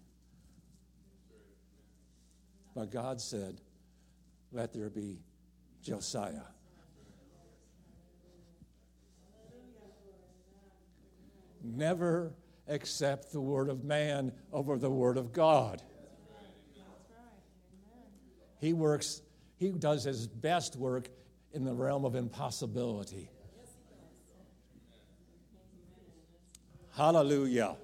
But 2.75 2.91
God 2.91 3.21
said, 3.21 3.61
let 4.51 4.73
there 4.73 4.89
be 4.89 5.19
Josiah. 5.81 6.41
Never 11.63 12.33
accept 12.67 13.31
the 13.31 13.41
word 13.41 13.69
of 13.69 13.83
man 13.83 14.31
over 14.51 14.77
the 14.77 14.89
word 14.89 15.17
of 15.17 15.33
God. 15.33 15.81
He 18.59 18.73
works, 18.73 19.21
he 19.57 19.69
does 19.69 20.03
his 20.03 20.27
best 20.27 20.75
work 20.75 21.09
in 21.53 21.63
the 21.63 21.73
realm 21.73 22.05
of 22.05 22.15
impossibility. 22.15 23.29
Hallelujah. 26.95 27.75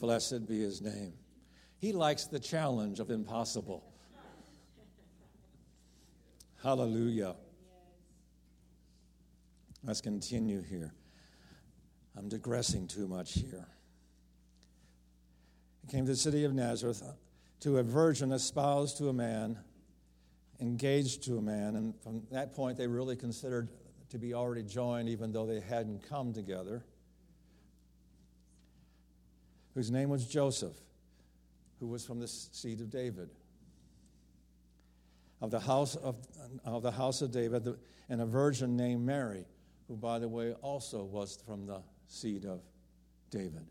Blessed 0.00 0.48
be 0.48 0.60
his 0.60 0.80
name. 0.82 1.12
He 1.78 1.92
likes 1.92 2.24
the 2.24 2.40
challenge 2.40 2.98
of 2.98 3.10
impossible. 3.10 3.84
Hallelujah. 6.62 7.36
Let's 9.82 10.02
continue 10.02 10.62
here. 10.62 10.92
I'm 12.16 12.28
digressing 12.28 12.86
too 12.86 13.08
much 13.08 13.32
here. 13.32 13.66
He 15.80 15.90
came 15.90 16.04
to 16.04 16.12
the 16.12 16.16
city 16.16 16.44
of 16.44 16.52
Nazareth 16.52 17.02
uh, 17.02 17.12
to 17.60 17.78
a 17.78 17.82
virgin 17.82 18.32
espoused 18.32 18.98
to 18.98 19.08
a 19.08 19.12
man, 19.12 19.58
engaged 20.60 21.24
to 21.24 21.38
a 21.38 21.42
man, 21.42 21.76
and 21.76 21.94
from 22.02 22.22
that 22.30 22.54
point 22.54 22.76
they 22.76 22.86
really 22.86 23.16
considered 23.16 23.68
to 24.10 24.18
be 24.18 24.34
already 24.34 24.62
joined, 24.62 25.08
even 25.08 25.32
though 25.32 25.46
they 25.46 25.60
hadn't 25.60 26.06
come 26.06 26.34
together, 26.34 26.84
whose 29.74 29.90
name 29.90 30.10
was 30.10 30.26
Joseph, 30.26 30.76
who 31.78 31.86
was 31.86 32.04
from 32.04 32.20
the 32.20 32.28
seed 32.28 32.80
of 32.80 32.90
David. 32.90 33.30
Of 35.40 35.50
the 35.50 35.60
house 35.60 35.96
of, 35.96 36.16
of 36.66 36.82
the 36.82 36.90
house 36.90 37.22
of 37.22 37.30
David, 37.30 37.66
and 38.10 38.20
a 38.20 38.26
virgin 38.26 38.76
named 38.76 39.06
Mary, 39.06 39.46
who, 39.90 39.96
by 39.96 40.20
the 40.20 40.28
way, 40.28 40.52
also 40.62 41.02
was 41.02 41.36
from 41.44 41.66
the 41.66 41.82
seed 42.06 42.44
of 42.44 42.60
David. 43.28 43.66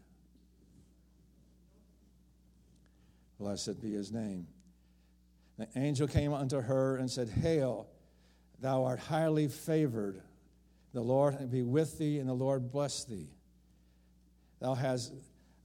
Blessed 3.40 3.82
be 3.82 3.94
his 3.94 4.12
name. 4.12 4.46
The 5.58 5.70
angel 5.78 6.10
came 6.10 6.34
unto 6.34 6.60
her 6.60 6.98
and 6.98 7.10
said, 7.10 7.30
Hail, 7.30 7.88
thou 8.60 8.84
art 8.84 9.00
highly 9.00 9.48
favored. 9.48 10.22
The 10.94 11.00
Lord 11.00 11.50
be 11.50 11.62
with 11.62 11.98
thee, 11.98 12.20
and 12.20 12.28
the 12.28 12.34
Lord 12.34 12.70
bless 12.70 13.06
thee. 13.06 13.30
Thou 14.60 14.74
hast, 14.74 15.14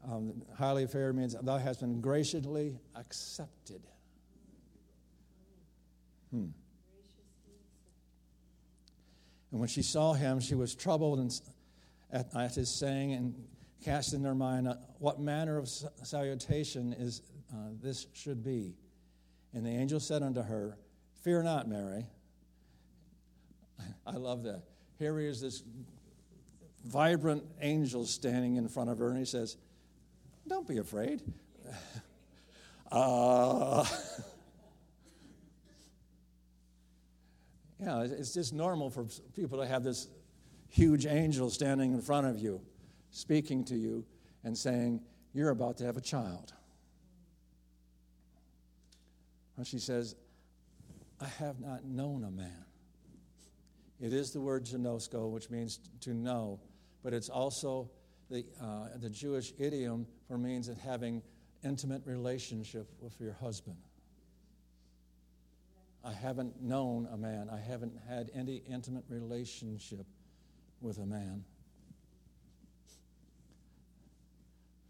um, 0.08 0.40
highly 0.56 0.86
favored 0.86 1.16
means 1.16 1.34
thou 1.42 1.58
hast 1.58 1.80
been 1.80 2.00
graciously 2.00 2.78
accepted. 2.94 3.82
Hmm. 6.30 6.50
And 9.54 9.60
when 9.60 9.68
she 9.68 9.82
saw 9.82 10.14
him, 10.14 10.40
she 10.40 10.56
was 10.56 10.74
troubled 10.74 11.20
and, 11.20 11.40
at, 12.10 12.56
his 12.56 12.68
saying 12.68 13.12
and 13.12 13.36
cast 13.84 14.12
in 14.12 14.20
their 14.20 14.34
mind 14.34 14.66
uh, 14.66 14.74
what 14.98 15.20
manner 15.20 15.58
of 15.58 15.68
salutation 15.68 16.92
is 16.92 17.22
uh, 17.52 17.68
this 17.80 18.08
should 18.14 18.42
be. 18.42 18.74
And 19.52 19.64
the 19.64 19.70
angel 19.70 20.00
said 20.00 20.24
unto 20.24 20.42
her, 20.42 20.76
Fear 21.22 21.44
not, 21.44 21.68
Mary. 21.68 22.04
I 24.04 24.16
love 24.16 24.42
that. 24.42 24.64
Here 24.98 25.16
he 25.20 25.26
is, 25.26 25.40
this 25.40 25.62
vibrant 26.84 27.44
angel 27.60 28.06
standing 28.06 28.56
in 28.56 28.66
front 28.66 28.90
of 28.90 28.98
her, 28.98 29.10
and 29.10 29.18
he 29.18 29.24
says, 29.24 29.56
Don't 30.48 30.66
be 30.66 30.78
afraid. 30.78 31.22
uh, 32.90 33.86
yeah, 37.84 38.02
it's 38.02 38.32
just 38.32 38.54
normal 38.54 38.88
for 38.88 39.06
people 39.36 39.58
to 39.58 39.66
have 39.66 39.84
this 39.84 40.08
huge 40.68 41.06
angel 41.06 41.50
standing 41.50 41.92
in 41.92 42.00
front 42.00 42.26
of 42.26 42.38
you, 42.38 42.60
speaking 43.10 43.64
to 43.64 43.74
you, 43.74 44.04
and 44.42 44.56
saying, 44.56 45.00
You're 45.34 45.50
about 45.50 45.76
to 45.78 45.84
have 45.84 45.96
a 45.96 46.00
child. 46.00 46.52
And 49.56 49.66
she 49.66 49.78
says, 49.78 50.16
I 51.20 51.26
have 51.38 51.60
not 51.60 51.84
known 51.84 52.24
a 52.24 52.30
man. 52.30 52.64
It 54.00 54.12
is 54.12 54.32
the 54.32 54.40
word 54.40 54.64
ginosko, 54.64 55.30
which 55.30 55.50
means 55.50 55.78
to 56.00 56.12
know, 56.12 56.60
but 57.02 57.12
it's 57.12 57.28
also 57.28 57.90
the, 58.30 58.44
uh, 58.60 58.88
the 58.96 59.10
Jewish 59.10 59.52
idiom 59.58 60.06
for 60.26 60.38
means 60.38 60.68
of 60.68 60.78
having 60.78 61.22
intimate 61.62 62.02
relationship 62.04 62.88
with 63.00 63.20
your 63.20 63.32
husband. 63.34 63.76
I 66.04 66.12
haven't 66.12 66.60
known 66.60 67.08
a 67.10 67.16
man. 67.16 67.48
I 67.50 67.58
haven't 67.58 67.94
had 68.08 68.30
any 68.34 68.62
intimate 68.68 69.04
relationship 69.08 70.06
with 70.80 70.98
a 70.98 71.06
man. 71.06 71.44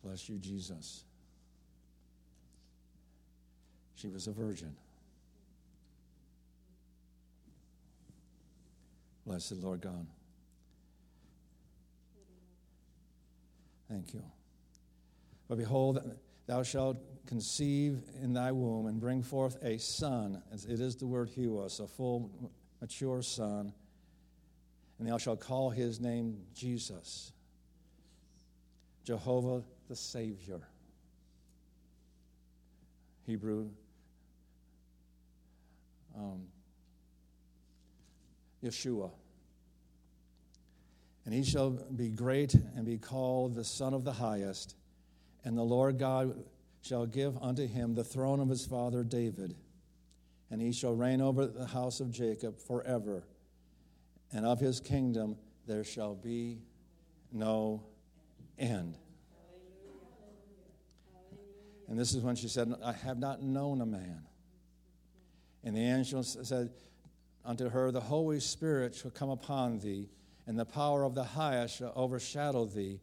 Bless 0.03 0.29
you, 0.29 0.39
Jesus. 0.39 1.05
She 3.95 4.09
was 4.09 4.27
a 4.27 4.33
virgin. 4.33 4.75
Blessed 9.25 9.53
Lord 9.63 9.81
God. 9.81 10.07
Thank 13.89 14.13
you. 14.13 14.23
But 15.49 15.59
behold, 15.59 16.03
thou 16.47 16.63
shalt 16.63 16.99
conceive 17.27 18.03
in 18.23 18.33
thy 18.35 18.53
womb 18.53 18.87
and 18.87 19.01
bring 19.01 19.23
forth 19.23 19.57
a 19.63 19.79
son. 19.79 20.43
As 20.53 20.65
it 20.65 20.81
is 20.81 20.97
the 20.97 21.07
word 21.07 21.31
huios, 21.31 21.81
a 21.81 21.87
full, 21.87 22.31
mature 22.81 23.23
son. 23.23 23.73
And 24.99 25.09
thou 25.09 25.19
shalt 25.19 25.41
call 25.41 25.71
his 25.71 26.01
name 26.01 26.39
Jesus, 26.55 27.33
Jehovah 29.05 29.65
the 29.89 29.97
Savior. 29.97 30.61
Hebrew 33.27 33.71
um, 36.17 36.47
Yeshua. 38.63 39.11
And 41.25 41.35
he 41.35 41.43
shall 41.43 41.71
be 41.71 42.11
great 42.11 42.55
and 42.55 42.85
be 42.85 42.99
called 42.99 43.55
the 43.55 43.65
Son 43.65 43.95
of 43.95 44.05
the 44.05 44.13
Highest. 44.13 44.77
And 45.45 45.57
the 45.57 45.63
Lord 45.63 45.99
God 45.99 46.43
shall 46.83 47.07
give 47.07 47.37
unto 47.43 47.67
him 47.67 47.95
the 47.95 48.05
throne 48.05 48.41
of 48.41 48.49
his 48.49 48.67
father 48.67 49.05
David. 49.05 49.55
And 50.51 50.61
he 50.61 50.73
shall 50.73 50.95
reign 50.95 51.21
over 51.21 51.47
the 51.47 51.67
house 51.67 52.01
of 52.01 52.11
Jacob 52.11 52.59
forever. 52.59 53.25
And 54.33 54.47
of 54.47 54.61
his 54.61 54.81
kingdom 54.81 55.37
there 55.67 55.85
shall 55.85 56.15
be 56.15 56.59
no 57.33 57.85
end. 58.59 58.97
And 61.89 61.99
this 61.99 62.15
is 62.15 62.23
when 62.23 62.37
she 62.37 62.49
said, 62.49 62.75
I 62.83 62.93
have 62.93 63.19
not 63.19 63.43
known 63.43 63.81
a 63.81 63.87
man. 63.87 64.23
And 65.63 65.77
the 65.77 65.81
angel 65.81 66.23
said 66.23 66.71
unto 67.45 67.69
her, 67.69 67.91
The 67.91 68.01
Holy 68.01 68.41
Spirit 68.41 68.95
shall 68.95 69.11
come 69.11 69.31
upon 69.31 69.79
thee, 69.81 70.09
and 70.47 70.59
the 70.59 70.65
power 70.65 71.03
of 71.03 71.15
the 71.15 71.25
highest 71.25 71.79
shall 71.79 71.93
overshadow 71.95 72.65
thee. 72.65 73.01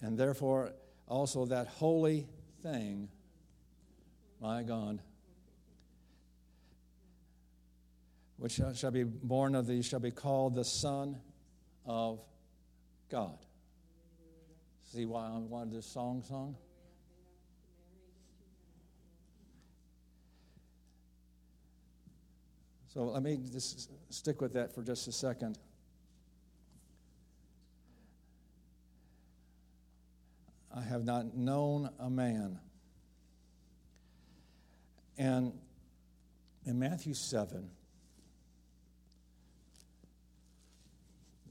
And 0.00 0.18
therefore, 0.18 0.72
also 1.10 1.44
that 1.46 1.66
holy 1.66 2.28
thing, 2.62 3.08
my 4.40 4.62
God, 4.62 5.00
which 8.36 8.60
shall 8.74 8.90
be 8.90 9.02
born 9.02 9.54
of 9.54 9.66
thee, 9.66 9.82
shall 9.82 10.00
be 10.00 10.12
called 10.12 10.54
the 10.54 10.64
Son 10.64 11.18
of 11.84 12.20
God. 13.10 13.36
See 14.84 15.04
why 15.04 15.26
I 15.26 15.38
wanted 15.38 15.74
this 15.74 15.86
song 15.86 16.22
sung? 16.26 16.56
So 22.94 23.04
let 23.04 23.22
me 23.22 23.38
just 23.52 23.90
stick 24.12 24.40
with 24.40 24.52
that 24.54 24.74
for 24.74 24.82
just 24.82 25.06
a 25.06 25.12
second. 25.12 25.58
I 30.74 30.79
have 30.90 31.04
not 31.04 31.36
known 31.36 31.88
a 32.00 32.10
man. 32.10 32.58
And 35.16 35.52
in 36.66 36.80
Matthew 36.80 37.14
7, 37.14 37.70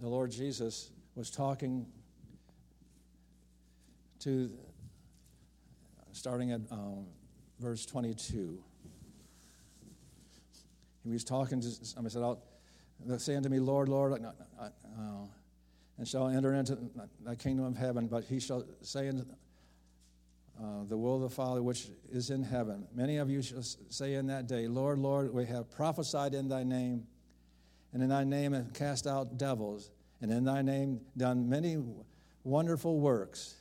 the 0.02 0.10
Lord 0.10 0.32
Jesus 0.32 0.92
was 1.16 1.32
talking 1.32 1.86
to, 4.20 4.52
starting 6.12 6.52
at 6.52 6.60
um, 6.70 7.06
verse 7.60 7.86
22. 7.86 8.62
He 11.06 11.10
was 11.10 11.24
talking 11.24 11.62
to 11.62 11.70
somebody 11.70 12.12
said, 12.12 12.24
oh, 12.24 12.40
say 13.18 13.38
unto 13.38 13.48
me, 13.48 13.60
Lord, 13.60 13.88
Lord, 13.88 14.22
uh, 14.22 14.70
and 16.00 16.08
shall 16.08 16.30
enter 16.30 16.54
into 16.54 16.78
the 17.26 17.36
kingdom 17.36 17.66
of 17.66 17.76
heaven, 17.76 18.08
but 18.08 18.24
he 18.24 18.40
shall 18.40 18.64
say 18.82 19.08
in 19.08 19.20
uh, 20.58 20.86
the 20.88 20.98
will 20.98 21.18
of 21.18 21.22
the 21.22 21.30
Father 21.30 21.62
which 21.62 21.90
is 22.10 22.30
in 22.30 22.42
heaven. 22.42 22.88
Many 22.96 23.18
of 23.18 23.30
you 23.30 23.42
shall 23.42 23.64
say 23.90 24.14
in 24.14 24.26
that 24.28 24.48
day, 24.48 24.68
Lord, 24.68 24.98
Lord, 24.98 25.34
we 25.34 25.46
have 25.48 25.70
prophesied 25.70 26.34
in 26.34 26.48
thy 26.48 26.64
name, 26.64 27.06
and 27.92 28.02
in 28.02 28.08
thy 28.08 28.24
name 28.24 28.54
have 28.54 28.74
cast 28.74 29.08
out 29.08 29.38
devils, 29.38 29.92
and 30.22 30.32
in 30.32 30.46
thy 30.46 30.62
name 30.62 31.02
done 31.18 31.50
many 31.50 31.78
wonderful 32.46 33.02
works. 33.02 33.56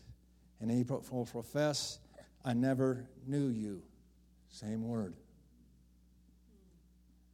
And 0.61 0.71
he 0.71 0.85
will 0.85 1.27
profess, 1.27 1.99
I 2.45 2.55
never 2.55 3.09
knew 3.27 3.49
you. 3.49 3.83
Same 4.49 4.87
word. 4.87 5.15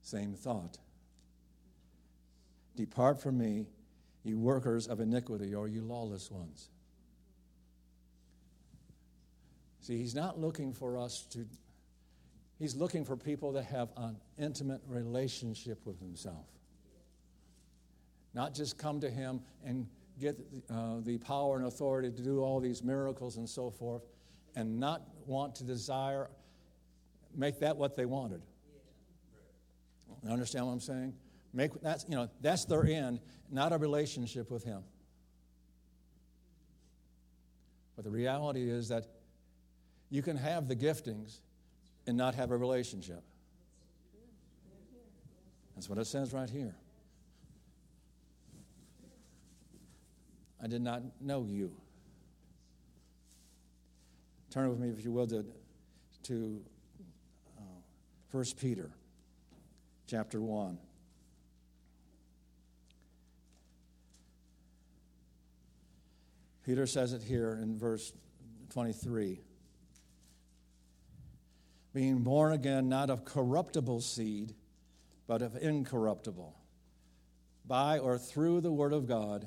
Same 0.00 0.32
thought. 0.32 0.78
Depart 2.74 3.20
from 3.20 3.36
me, 3.36 3.66
you 4.24 4.38
workers 4.38 4.86
of 4.86 5.00
iniquity, 5.00 5.54
or 5.54 5.68
you 5.68 5.82
lawless 5.82 6.30
ones. 6.30 6.70
See, 9.80 9.98
he's 9.98 10.14
not 10.14 10.38
looking 10.40 10.72
for 10.72 10.96
us 10.96 11.26
to, 11.32 11.46
he's 12.58 12.74
looking 12.74 13.04
for 13.04 13.16
people 13.18 13.52
that 13.52 13.66
have 13.66 13.90
an 13.98 14.16
intimate 14.38 14.80
relationship 14.88 15.78
with 15.84 16.00
himself. 16.00 16.46
Not 18.32 18.54
just 18.54 18.78
come 18.78 18.98
to 19.00 19.10
him 19.10 19.42
and 19.62 19.86
get 20.18 20.40
uh, 20.70 21.00
the 21.02 21.18
power 21.18 21.56
and 21.56 21.66
authority 21.66 22.10
to 22.10 22.22
do 22.22 22.40
all 22.40 22.60
these 22.60 22.82
miracles 22.82 23.36
and 23.36 23.48
so 23.48 23.70
forth, 23.70 24.02
and 24.56 24.80
not 24.80 25.02
want 25.26 25.54
to 25.56 25.64
desire, 25.64 26.30
make 27.36 27.60
that 27.60 27.76
what 27.76 27.94
they 27.94 28.06
wanted. 28.06 28.40
You 30.22 30.30
understand 30.30 30.66
what 30.66 30.72
I'm 30.72 30.80
saying? 30.80 31.14
Make 31.54 31.80
that's 31.80 32.04
you 32.08 32.16
know 32.16 32.28
that's 32.40 32.64
their 32.64 32.84
end, 32.84 33.20
not 33.50 33.72
a 33.72 33.78
relationship 33.78 34.50
with 34.50 34.64
Him. 34.64 34.82
But 37.94 38.04
the 38.04 38.10
reality 38.10 38.68
is 38.68 38.88
that 38.88 39.06
you 40.10 40.20
can 40.20 40.36
have 40.36 40.66
the 40.66 40.74
giftings 40.74 41.38
and 42.08 42.16
not 42.16 42.34
have 42.34 42.50
a 42.50 42.56
relationship. 42.56 43.22
That's 45.74 45.88
what 45.88 45.98
it 45.98 46.06
says 46.06 46.32
right 46.32 46.50
here. 46.50 46.74
I 50.62 50.66
did 50.66 50.82
not 50.82 51.02
know 51.20 51.44
you. 51.48 51.72
Turn 54.50 54.70
with 54.70 54.78
me, 54.78 54.88
if 54.88 55.04
you 55.04 55.12
will, 55.12 55.26
to, 55.26 55.44
to 56.22 56.62
uh, 57.58 57.62
1 58.30 58.44
Peter 58.58 58.90
chapter 60.06 60.40
1. 60.40 60.78
Peter 66.64 66.86
says 66.86 67.12
it 67.12 67.22
here 67.22 67.58
in 67.60 67.78
verse 67.78 68.12
23 68.70 69.40
being 71.92 72.24
born 72.24 72.52
again 72.52 72.88
not 72.88 73.08
of 73.08 73.24
corruptible 73.24 74.00
seed, 74.00 74.52
but 75.28 75.42
of 75.42 75.56
incorruptible, 75.56 76.58
by 77.64 78.00
or 78.00 78.18
through 78.18 78.60
the 78.60 78.72
word 78.72 78.92
of 78.92 79.06
God, 79.06 79.46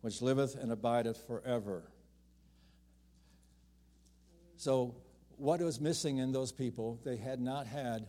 which 0.00 0.22
liveth 0.22 0.54
and 0.54 0.70
abideth 0.70 1.26
forever. 1.26 1.90
So, 4.56 4.94
what 5.36 5.60
was 5.60 5.80
missing 5.80 6.18
in 6.18 6.30
those 6.30 6.52
people? 6.52 7.00
They 7.04 7.16
had 7.16 7.40
not 7.40 7.66
had 7.66 8.06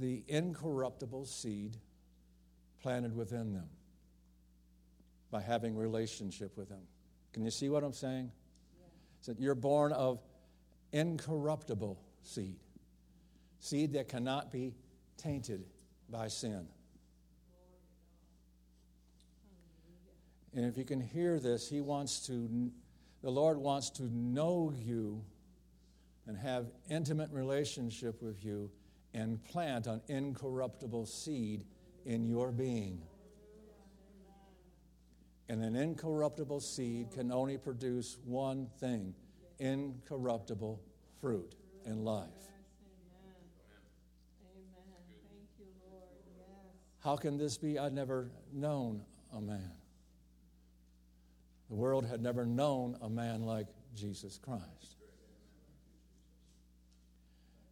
the 0.00 0.24
incorruptible 0.26 1.26
seed 1.26 1.76
planted 2.80 3.14
within 3.14 3.52
them 3.52 3.68
by 5.34 5.40
having 5.40 5.74
relationship 5.74 6.56
with 6.56 6.68
him. 6.68 6.86
Can 7.32 7.42
you 7.42 7.50
see 7.50 7.68
what 7.68 7.82
I'm 7.82 7.92
saying? 7.92 8.30
Yeah. 8.78 8.86
So 9.20 9.34
you're 9.36 9.56
born 9.56 9.90
of 9.90 10.20
incorruptible 10.92 12.00
seed, 12.22 12.54
seed 13.58 13.94
that 13.94 14.08
cannot 14.08 14.52
be 14.52 14.76
tainted 15.16 15.64
by 16.08 16.28
sin. 16.28 16.68
And 20.54 20.66
if 20.66 20.78
you 20.78 20.84
can 20.84 21.00
hear 21.00 21.40
this, 21.40 21.68
he 21.68 21.80
wants 21.80 22.24
to, 22.28 22.70
the 23.20 23.30
Lord 23.30 23.58
wants 23.58 23.90
to 23.90 24.04
know 24.04 24.72
you 24.72 25.24
and 26.28 26.38
have 26.38 26.66
intimate 26.88 27.32
relationship 27.32 28.22
with 28.22 28.44
you 28.44 28.70
and 29.12 29.44
plant 29.46 29.88
an 29.88 30.00
incorruptible 30.06 31.06
seed 31.06 31.64
in 32.04 32.24
your 32.24 32.52
being. 32.52 33.02
And 35.48 35.62
an 35.62 35.76
incorruptible 35.76 36.60
seed 36.60 37.10
can 37.12 37.30
only 37.30 37.58
produce 37.58 38.18
one 38.24 38.68
thing 38.80 39.14
incorruptible 39.58 40.80
fruit 41.20 41.54
in 41.84 42.04
life. 42.04 42.28
How 47.00 47.16
can 47.16 47.36
this 47.36 47.58
be? 47.58 47.78
I'd 47.78 47.92
never 47.92 48.30
known 48.52 49.02
a 49.36 49.40
man. 49.40 49.72
The 51.68 51.74
world 51.74 52.06
had 52.06 52.22
never 52.22 52.46
known 52.46 52.96
a 53.02 53.10
man 53.10 53.42
like 53.42 53.66
Jesus 53.94 54.38
Christ. 54.38 54.96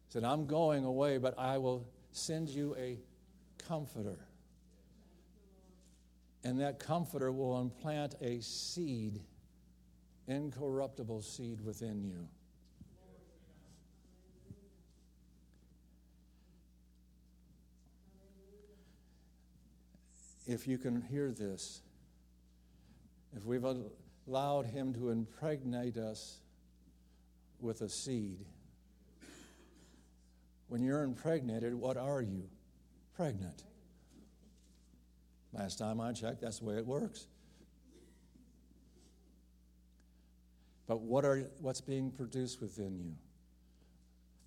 He 0.05 0.11
said, 0.11 0.23
I'm 0.23 0.45
going 0.45 0.85
away, 0.85 1.17
but 1.17 1.37
I 1.39 1.57
will 1.57 1.87
send 2.11 2.49
you 2.49 2.75
a 2.77 2.99
comforter. 3.67 4.19
And 6.43 6.59
that 6.59 6.79
comforter 6.79 7.31
will 7.31 7.59
implant 7.61 8.15
a 8.21 8.41
seed, 8.41 9.21
incorruptible 10.27 11.21
seed 11.21 11.61
within 11.61 12.03
you. 12.03 12.27
If 20.45 20.67
you 20.67 20.77
can 20.77 21.01
hear 21.01 21.31
this, 21.31 21.81
if 23.35 23.45
we've 23.45 23.65
allowed 24.27 24.65
Him 24.65 24.93
to 24.95 25.09
impregnate 25.09 25.95
us 25.95 26.39
with 27.61 27.81
a 27.81 27.87
seed, 27.87 28.45
when 30.67 30.83
you're 30.83 31.03
impregnated, 31.03 31.73
what 31.73 31.95
are 31.95 32.21
you? 32.21 32.49
Pregnant. 33.15 33.63
Last 35.53 35.77
time 35.77 36.01
I 36.01 36.13
checked, 36.13 36.41
that's 36.41 36.59
the 36.59 36.65
way 36.65 36.75
it 36.77 36.85
works. 36.85 37.27
But 40.87 41.01
what 41.01 41.25
are, 41.25 41.43
what's 41.61 41.81
being 41.81 42.11
produced 42.11 42.59
within 42.59 42.97
you? 42.99 43.13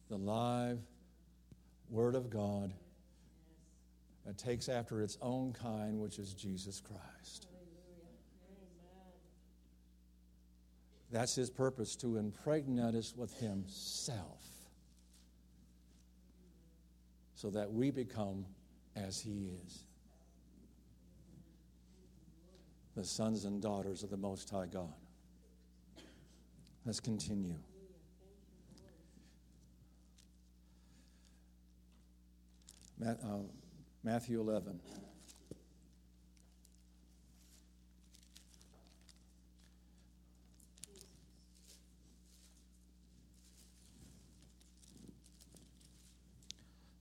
The 0.08 0.16
live 0.16 0.80
Word 1.88 2.16
of 2.16 2.28
God 2.28 2.74
that 4.24 4.36
takes 4.36 4.68
after 4.68 5.02
its 5.02 5.16
own 5.22 5.52
kind, 5.52 6.00
which 6.00 6.18
is 6.18 6.34
Jesus 6.34 6.80
Christ. 6.80 7.46
That's 11.12 11.36
his 11.36 11.48
purpose 11.48 11.94
to 11.96 12.16
impregnate 12.16 12.96
us 12.96 13.14
with 13.16 13.38
himself 13.38 14.42
so 17.36 17.50
that 17.50 17.72
we 17.72 17.92
become 17.92 18.44
as 18.96 19.20
he 19.20 19.50
is 19.64 19.85
the 22.96 23.04
sons 23.04 23.44
and 23.44 23.60
daughters 23.60 24.02
of 24.02 24.08
the 24.08 24.16
Most 24.16 24.48
High 24.48 24.64
God. 24.66 24.94
Let's 26.86 26.98
continue. 26.98 27.56
Uh, 33.06 33.12
Matthew 34.02 34.40
11. 34.40 34.80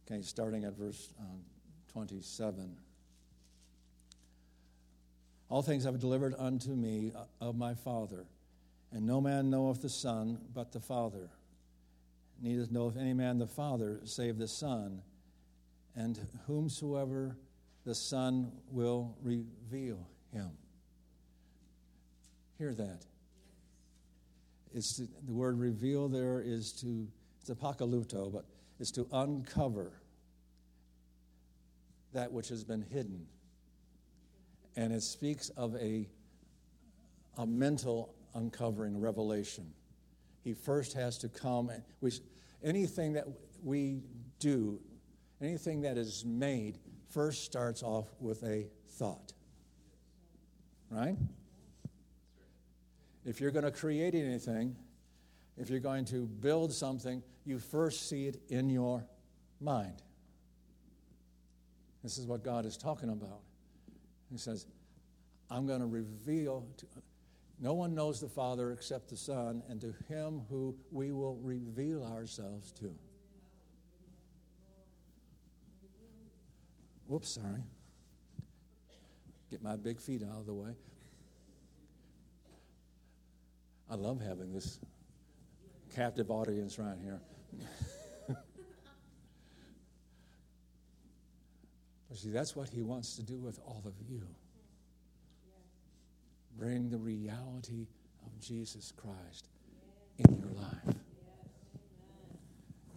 Okay, 0.05 0.21
starting 0.21 0.65
at 0.65 0.73
verse 0.73 1.13
um, 1.19 1.39
27. 1.93 2.75
All 5.55 5.61
things 5.61 5.85
have 5.85 6.01
delivered 6.01 6.35
unto 6.37 6.71
me 6.71 7.13
uh, 7.15 7.23
of 7.39 7.55
my 7.55 7.75
Father, 7.75 8.25
and 8.91 9.05
no 9.05 9.21
man 9.21 9.49
knoweth 9.49 9.81
the 9.81 9.89
Son 9.89 10.37
but 10.53 10.73
the 10.73 10.81
Father. 10.81 11.29
Neither 12.41 12.67
knoweth 12.69 12.97
any 12.97 13.13
man 13.13 13.37
the 13.37 13.47
Father 13.47 14.01
save 14.03 14.37
the 14.37 14.49
Son, 14.49 15.01
and 15.95 16.19
whomsoever 16.45 17.37
the 17.85 17.95
Son 17.95 18.51
will 18.69 19.15
reveal 19.23 20.05
him. 20.33 20.51
Hear 22.57 22.73
that. 22.73 23.05
It's 24.73 24.97
to, 24.97 25.07
the 25.25 25.33
word 25.33 25.57
reveal 25.57 26.09
there 26.09 26.41
is 26.45 26.73
to, 26.81 27.07
it's 27.39 27.49
apocalypto, 27.49 28.29
but 28.29 28.43
it's 28.77 28.91
to 28.91 29.07
uncover 29.09 29.93
that 32.11 32.33
which 32.33 32.49
has 32.49 32.65
been 32.65 32.81
hidden. 32.81 33.27
And 34.75 34.93
it 34.93 35.03
speaks 35.03 35.49
of 35.49 35.75
a, 35.75 36.07
a 37.37 37.45
mental 37.45 38.13
uncovering, 38.33 38.99
revelation. 38.99 39.71
He 40.43 40.53
first 40.53 40.93
has 40.93 41.17
to 41.19 41.29
come, 41.29 41.71
we, 42.01 42.11
anything 42.63 43.13
that 43.13 43.25
we 43.63 44.01
do, 44.39 44.79
anything 45.41 45.81
that 45.81 45.97
is 45.97 46.23
made, 46.25 46.77
first 47.09 47.45
starts 47.45 47.81
off 47.81 48.07
with 48.19 48.43
a 48.43 48.67
thought. 48.89 49.33
Right? 50.89 51.15
If 53.25 53.41
you're 53.41 53.51
going 53.51 53.65
to 53.65 53.71
create 53.71 54.13
anything, 54.13 54.75
if 55.57 55.69
you're 55.69 55.79
going 55.79 56.05
to 56.05 56.25
build 56.25 56.71
something, 56.73 57.23
you 57.45 57.59
first 57.59 58.09
see 58.09 58.27
it 58.27 58.41
in 58.49 58.69
your 58.69 59.03
mind. 59.59 60.01
This 62.03 62.17
is 62.17 62.27
what 62.27 62.43
God 62.43 62.65
is 62.65 62.77
talking 62.77 63.09
about. 63.09 63.41
He 64.31 64.37
says, 64.37 64.65
I'm 65.49 65.67
going 65.67 65.81
to 65.81 65.85
reveal. 65.85 66.65
To, 66.77 66.85
no 67.59 67.73
one 67.73 67.95
knows 67.95 68.19
the 68.19 68.27
Father 68.27 68.71
except 68.71 69.09
the 69.09 69.17
Son, 69.17 69.63
and 69.69 69.79
to 69.81 69.93
him 70.07 70.41
who 70.49 70.75
we 70.91 71.11
will 71.11 71.37
reveal 71.37 72.03
ourselves 72.03 72.71
to. 72.73 72.93
Whoops, 77.07 77.29
sorry. 77.29 77.63
Get 79.51 79.61
my 79.61 79.75
big 79.75 80.01
feet 80.01 80.23
out 80.23 80.39
of 80.39 80.45
the 80.45 80.53
way. 80.53 80.71
I 83.89 83.95
love 83.95 84.19
having 84.19 84.51
this 84.51 84.79
captive 85.95 86.31
audience 86.31 86.79
right 86.79 86.97
here. 87.03 87.21
see, 92.15 92.29
that's 92.29 92.55
what 92.55 92.69
he 92.69 92.81
wants 92.81 93.15
to 93.15 93.23
do 93.23 93.37
with 93.37 93.59
all 93.65 93.83
of 93.85 93.93
you. 94.09 94.21
Bring 96.57 96.89
the 96.89 96.97
reality 96.97 97.87
of 98.25 98.39
Jesus 98.39 98.93
Christ 98.95 99.49
in 100.17 100.37
your 100.37 100.51
life. 100.51 100.95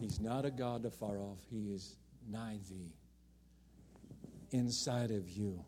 He's 0.00 0.20
not 0.20 0.44
a 0.44 0.50
God 0.50 0.84
afar 0.84 1.18
off, 1.18 1.38
He 1.50 1.70
is 1.70 1.96
nigh 2.30 2.58
thee, 2.68 2.92
inside 4.50 5.10
of 5.10 5.28
you. 5.28 5.64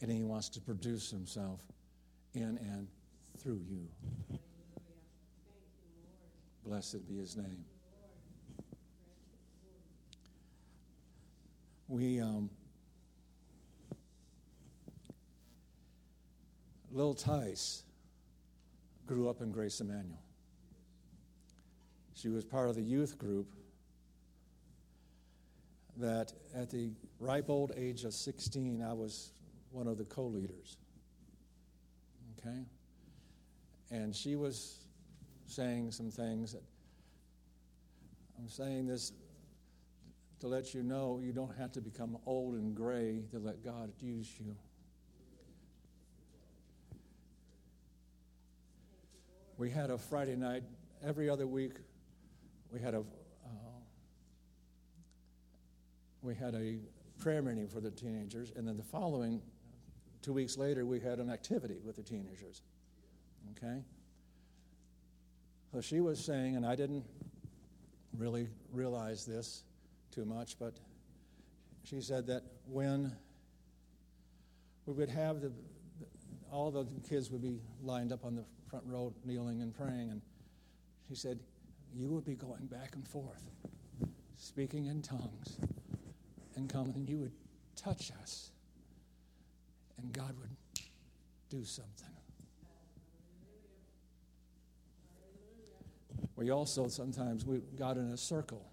And 0.00 0.10
He 0.10 0.22
wants 0.22 0.48
to 0.50 0.60
produce 0.60 1.10
Himself 1.10 1.60
in 2.34 2.58
and 2.58 2.86
through 3.38 3.60
you. 3.68 3.88
Blessed 6.64 7.08
be 7.08 7.16
His 7.16 7.36
name. 7.36 7.64
We, 11.88 12.20
um, 12.20 12.50
Lil 16.90 17.14
Tice 17.14 17.84
grew 19.06 19.28
up 19.28 19.40
in 19.40 19.52
Grace 19.52 19.80
Emmanuel. 19.80 20.22
She 22.14 22.28
was 22.28 22.44
part 22.44 22.68
of 22.68 22.74
the 22.74 22.82
youth 22.82 23.18
group 23.18 23.46
that 25.98 26.32
at 26.54 26.70
the 26.70 26.90
ripe 27.20 27.48
old 27.48 27.72
age 27.76 28.04
of 28.04 28.14
16, 28.14 28.82
I 28.82 28.92
was 28.92 29.32
one 29.70 29.86
of 29.86 29.98
the 29.98 30.04
co 30.04 30.24
leaders. 30.24 30.78
Okay? 32.38 32.64
And 33.90 34.14
she 34.14 34.34
was 34.34 34.86
saying 35.46 35.92
some 35.92 36.10
things 36.10 36.52
that 36.52 36.62
I'm 38.38 38.48
saying 38.48 38.86
this 38.86 39.12
to 40.40 40.48
let 40.48 40.74
you 40.74 40.82
know 40.82 41.20
you 41.22 41.32
don't 41.32 41.56
have 41.56 41.72
to 41.72 41.80
become 41.80 42.18
old 42.26 42.54
and 42.54 42.74
gray 42.74 43.22
to 43.30 43.38
let 43.38 43.64
God 43.64 43.92
use 44.00 44.30
you. 44.38 44.54
We 49.58 49.70
had 49.70 49.90
a 49.90 49.96
Friday 49.96 50.36
night 50.36 50.62
every 51.02 51.30
other 51.30 51.46
week. 51.46 51.72
We 52.70 52.80
had 52.80 52.94
a 52.94 52.98
uh, 52.98 53.02
we 56.20 56.34
had 56.34 56.54
a 56.54 56.78
prayer 57.18 57.40
meeting 57.40 57.66
for 57.68 57.80
the 57.80 57.90
teenagers, 57.90 58.52
and 58.54 58.68
then 58.68 58.76
the 58.76 58.82
following 58.82 59.40
two 60.20 60.34
weeks 60.34 60.58
later 60.58 60.84
we 60.84 61.00
had 61.00 61.18
an 61.20 61.30
activity 61.30 61.76
with 61.84 61.96
the 61.96 62.02
teenagers. 62.02 62.60
Okay. 63.56 63.80
So 65.72 65.80
she 65.80 66.00
was 66.00 66.22
saying, 66.22 66.56
and 66.56 66.66
I 66.66 66.74
didn't 66.74 67.04
really 68.18 68.48
realize 68.72 69.24
this 69.24 69.62
too 70.16 70.24
much, 70.24 70.58
but 70.58 70.72
she 71.84 72.00
said 72.00 72.26
that 72.26 72.42
when 72.64 73.12
we 74.86 74.94
would 74.94 75.10
have 75.10 75.42
the, 75.42 75.52
all 76.50 76.70
the 76.70 76.86
kids 77.06 77.30
would 77.30 77.42
be 77.42 77.60
lined 77.82 78.12
up 78.12 78.24
on 78.24 78.34
the 78.34 78.44
front 78.70 78.84
row, 78.86 79.12
kneeling 79.26 79.60
and 79.60 79.74
praying, 79.74 80.08
and 80.10 80.22
she 81.06 81.14
said, 81.14 81.38
You 81.94 82.08
would 82.08 82.24
be 82.24 82.34
going 82.34 82.64
back 82.66 82.94
and 82.94 83.06
forth, 83.06 83.50
speaking 84.36 84.86
in 84.86 85.02
tongues, 85.02 85.58
and 86.56 86.66
coming, 86.66 86.94
and 86.94 87.08
you 87.08 87.18
would 87.18 87.32
touch 87.76 88.10
us, 88.22 88.52
and 89.98 90.10
God 90.14 90.34
would 90.40 90.50
do 91.50 91.62
something. 91.62 92.08
We 96.36 96.50
also 96.50 96.88
sometimes 96.88 97.44
we 97.44 97.58
got 97.78 97.98
in 97.98 98.10
a 98.10 98.16
circle. 98.16 98.64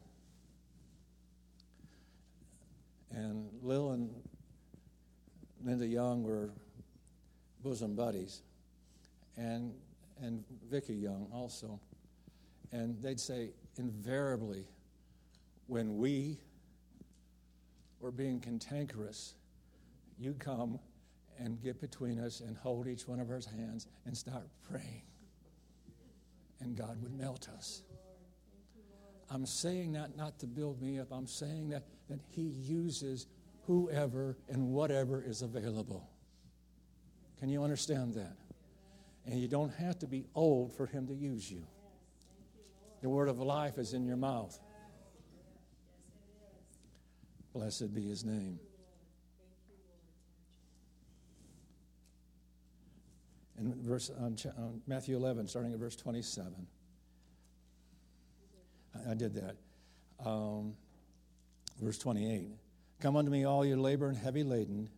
And 3.14 3.48
Lil 3.62 3.92
and 3.92 4.10
Linda 5.64 5.86
Young 5.86 6.24
were 6.24 6.52
bosom 7.64 7.96
buddies. 7.96 8.42
And 9.38 9.74
and 10.22 10.44
Vicki 10.70 10.94
Young 10.94 11.28
also. 11.34 11.80
And 12.72 13.02
they'd 13.02 13.20
say 13.20 13.52
invariably 13.78 14.68
when 15.68 15.98
we 15.98 16.40
were 18.00 18.12
being 18.12 18.40
cantankerous, 18.40 19.36
you 20.18 20.34
come 20.34 20.80
and 21.40 21.62
get 21.62 21.82
between 21.82 22.20
us 22.20 22.42
and 22.42 22.56
hold 22.58 22.88
each 22.88 23.08
one 23.08 23.20
of 23.20 23.30
our 23.30 23.42
hands 23.58 23.88
and 24.06 24.16
start 24.16 24.48
praying 24.70 25.04
and 26.64 26.76
God 26.76 27.02
would 27.02 27.14
melt 27.14 27.48
us. 27.56 27.84
I'm 29.30 29.46
saying 29.46 29.94
that 29.94 30.16
not 30.16 30.40
to 30.40 30.48
build 30.48 30.82
me 30.82 31.00
up. 31.00 31.08
I'm 31.12 31.28
saying 31.28 31.70
that, 31.70 31.84
that 32.14 32.20
He 32.30 32.44
uses 32.44 33.26
whoever 33.66 34.38
and 34.48 34.70
whatever 34.70 35.24
is 35.26 35.42
available. 35.42 36.08
Can 37.40 37.50
you 37.50 37.64
understand 37.64 38.14
that? 38.14 38.38
And 39.26 39.40
you 39.40 39.48
don't 39.48 39.74
have 39.74 39.98
to 40.00 40.08
be 40.08 40.26
old 40.36 40.76
for 40.76 40.86
Him 40.86 41.08
to 41.08 41.14
use 41.14 41.50
you. 41.50 41.66
The 43.02 43.10
word 43.10 43.30
of 43.30 43.40
life 43.40 43.80
is 43.80 43.94
in 43.94 44.06
your 44.06 44.16
mouth. 44.16 44.58
Blessed 47.54 47.94
be 47.94 48.08
His 48.08 48.24
name. 48.24 48.60
in 53.60 53.74
verse 53.82 54.12
on, 54.20 54.36
on 54.58 54.82
Matthew 54.88 55.16
11, 55.16 55.48
starting 55.48 55.74
at 55.74 55.80
verse 55.80 55.96
27. 55.96 56.54
I, 58.94 59.12
I 59.12 59.14
did 59.14 59.34
that. 59.36 59.56
Um, 60.26 60.74
verse 61.82 61.98
28. 61.98 62.50
Come 63.00 63.16
unto 63.16 63.32
me, 63.32 63.46
all 63.46 63.66
you 63.66 63.76
labor 63.76 64.08
and 64.08 64.18
heavy 64.18 64.44
laden, 64.44 64.90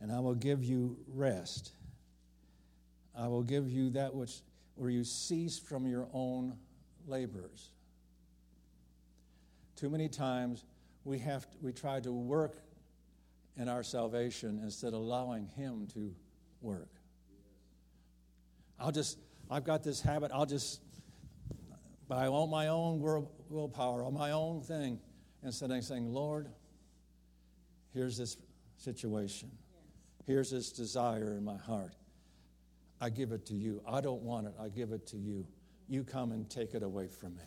and 0.00 0.12
I 0.12 0.20
will 0.20 0.34
give 0.34 0.62
you 0.62 0.98
rest. 1.08 1.72
I 3.16 3.28
will 3.28 3.42
give 3.42 3.70
you 3.70 3.90
that 3.90 4.14
which 4.14 4.40
where 4.74 4.90
you 4.90 5.04
cease 5.04 5.58
from 5.58 5.86
your 5.86 6.08
own 6.12 6.56
labors. 7.06 7.70
Too 9.76 9.88
many 9.88 10.08
times 10.08 10.64
we 11.04 11.18
have 11.20 11.48
to, 11.50 11.56
we 11.62 11.72
try 11.72 12.00
to 12.00 12.12
work 12.12 12.58
in 13.56 13.68
our 13.68 13.82
salvation 13.82 14.60
instead 14.62 14.88
of 14.88 15.00
allowing 15.00 15.46
Him 15.46 15.86
to 15.94 16.14
work. 16.60 16.88
I'll 18.78 18.92
just, 18.92 19.18
I've 19.50 19.64
got 19.64 19.84
this 19.84 20.00
habit, 20.00 20.30
I'll 20.34 20.46
just, 20.46 20.80
by 22.08 22.28
my 22.28 22.68
own 22.68 23.00
will, 23.00 23.30
willpower, 23.48 24.04
on 24.04 24.14
my 24.14 24.32
own 24.32 24.60
thing, 24.60 24.98
instead 25.44 25.70
of 25.70 25.84
saying, 25.84 26.12
Lord, 26.12 26.48
here's 27.92 28.16
this 28.16 28.36
situation. 28.78 29.50
Here's 30.26 30.50
this 30.50 30.72
desire 30.72 31.34
in 31.36 31.44
my 31.44 31.58
heart. 31.58 31.94
I 33.00 33.10
give 33.10 33.32
it 33.32 33.44
to 33.46 33.54
you. 33.54 33.82
I 33.86 34.00
don't 34.00 34.22
want 34.22 34.46
it. 34.46 34.54
I 34.60 34.68
give 34.68 34.92
it 34.92 35.06
to 35.08 35.18
you. 35.18 35.46
You 35.88 36.02
come 36.02 36.32
and 36.32 36.48
take 36.48 36.74
it 36.74 36.82
away 36.82 37.08
from 37.08 37.36
me. 37.36 37.42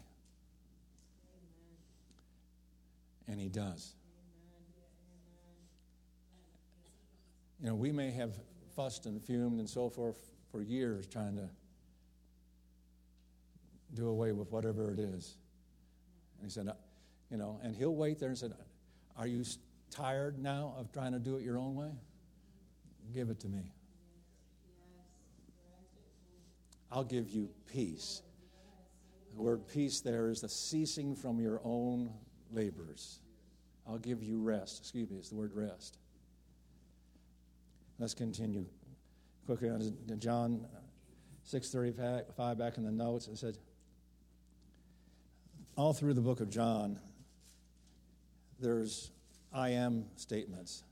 And 3.28 3.42
he 3.42 3.50
does. 3.50 3.96
You 7.60 7.68
know, 7.68 7.76
we 7.76 7.92
may 7.92 8.12
have 8.12 8.38
fussed 8.76 9.08
and 9.08 9.22
fumed 9.22 9.60
and 9.60 9.68
so 9.68 9.90
forth 9.90 10.30
for 10.52 10.62
years 10.62 11.08
trying 11.08 11.36
to 11.36 11.50
do 13.96 14.08
away 14.08 14.32
with 14.32 14.52
whatever 14.52 14.92
it 14.92 15.00
is. 15.00 15.38
And 16.38 16.46
he 16.46 16.52
said, 16.52 16.70
you 17.30 17.38
know, 17.38 17.60
and 17.64 17.76
he'll 17.76 17.96
wait 17.96 18.20
there 18.20 18.30
and 18.30 18.38
said, 18.38 18.54
Are 19.18 19.28
you 19.28 19.44
tired 19.92 20.40
now 20.40 20.76
of 20.78 20.92
trying 20.92 21.14
to 21.14 21.20
do 21.20 21.38
it 21.38 21.44
your 21.44 21.58
own 21.58 21.76
way? 21.76 21.92
Give 23.14 23.30
it 23.30 23.40
to 23.42 23.48
me. 23.48 23.72
I'll 26.92 27.04
give 27.04 27.30
you 27.30 27.50
peace. 27.72 28.22
The 29.36 29.42
word 29.42 29.68
peace 29.68 30.00
there 30.00 30.30
is 30.30 30.42
the 30.42 30.50
ceasing 30.50 31.16
from 31.16 31.40
your 31.40 31.62
own 31.64 32.12
labors. 32.52 33.20
I'll 33.86 33.98
give 33.98 34.24
you 34.24 34.42
rest. 34.42 34.80
Excuse 34.80 35.10
me, 35.10 35.18
it's 35.18 35.30
the 35.30 35.36
word 35.36 35.52
rest. 35.54 35.98
Let's 38.00 38.14
continue 38.14 38.66
quickly 39.46 39.70
on 39.70 39.80
to 39.80 40.16
John 40.16 40.66
6:35 41.46 42.58
back 42.58 42.78
in 42.78 42.84
the 42.84 42.92
notes. 42.92 43.28
It 43.28 43.38
said, 43.38 43.58
all 45.78 45.94
through 45.94 46.16
the 46.16 46.22
book 46.22 46.42
of 46.42 46.50
John, 46.50 47.00
there's 48.60 49.12
I 49.54 49.70
am 49.70 50.06
statements. 50.16 50.84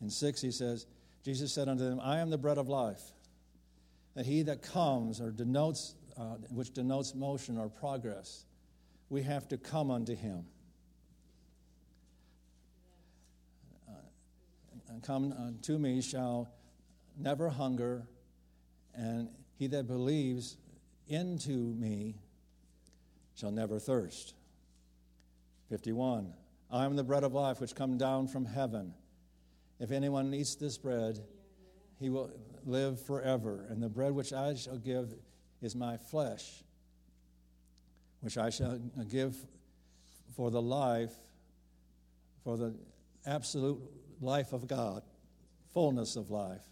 In 0.00 0.10
6, 0.10 0.40
he 0.40 0.50
says, 0.50 0.86
Jesus 1.24 1.52
said 1.52 1.68
unto 1.68 1.84
them, 1.84 2.00
I 2.02 2.18
am 2.18 2.30
the 2.30 2.38
bread 2.38 2.58
of 2.58 2.68
life. 2.68 3.00
That 4.14 4.26
he 4.26 4.42
that 4.42 4.62
comes, 4.62 5.20
or 5.20 5.30
denotes, 5.30 5.94
uh, 6.16 6.36
which 6.50 6.72
denotes 6.72 7.14
motion 7.14 7.58
or 7.58 7.68
progress, 7.68 8.44
we 9.08 9.22
have 9.22 9.48
to 9.48 9.56
come 9.56 9.90
unto 9.90 10.14
him. 10.14 10.44
Uh, 13.88 13.92
come 15.02 15.32
unto 15.32 15.78
me 15.78 16.00
shall 16.00 16.52
never 17.18 17.48
hunger, 17.48 18.06
and 18.94 19.28
he 19.56 19.66
that 19.68 19.86
believes 19.86 20.56
into 21.08 21.74
me 21.74 22.16
shall 23.34 23.50
never 23.50 23.78
thirst. 23.78 24.34
51. 25.74 26.32
I 26.70 26.84
am 26.84 26.94
the 26.94 27.02
bread 27.02 27.24
of 27.24 27.34
life 27.34 27.60
which 27.60 27.74
come 27.74 27.98
down 27.98 28.28
from 28.28 28.44
heaven. 28.44 28.94
If 29.80 29.90
anyone 29.90 30.32
eats 30.32 30.54
this 30.54 30.78
bread, 30.78 31.18
he 31.98 32.10
will 32.10 32.30
live 32.64 33.04
forever. 33.04 33.66
And 33.68 33.82
the 33.82 33.88
bread 33.88 34.12
which 34.12 34.32
I 34.32 34.54
shall 34.54 34.78
give 34.78 35.12
is 35.60 35.74
my 35.74 35.96
flesh, 35.96 36.62
which 38.20 38.38
I 38.38 38.50
shall 38.50 38.78
give 39.10 39.34
for 40.36 40.52
the 40.52 40.62
life, 40.62 41.12
for 42.44 42.56
the 42.56 42.76
absolute 43.26 43.80
life 44.20 44.52
of 44.52 44.68
God, 44.68 45.02
fullness 45.72 46.14
of 46.14 46.30
life 46.30 46.62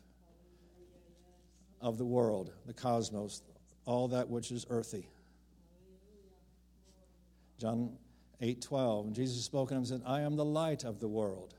of 1.80 1.98
the 1.98 2.07
world, 2.07 2.53
the 2.66 2.72
cosmos, 2.72 3.42
all 3.84 4.07
that 4.07 4.28
which 4.28 4.53
is 4.53 4.64
earthy. 4.70 5.09
John 7.59 7.96
8 8.43 8.61
12. 8.61 9.07
And 9.07 9.14
Jesus 9.14 9.45
spoke 9.45 9.68
to 9.68 9.74
him 9.74 9.78
and 9.78 9.88
said, 9.88 10.03
I 10.05 10.20
am 10.20 10.36
the 10.36 10.45
light 10.45 10.84
of 10.84 10.99
the 10.99 11.09
world. 11.09 11.55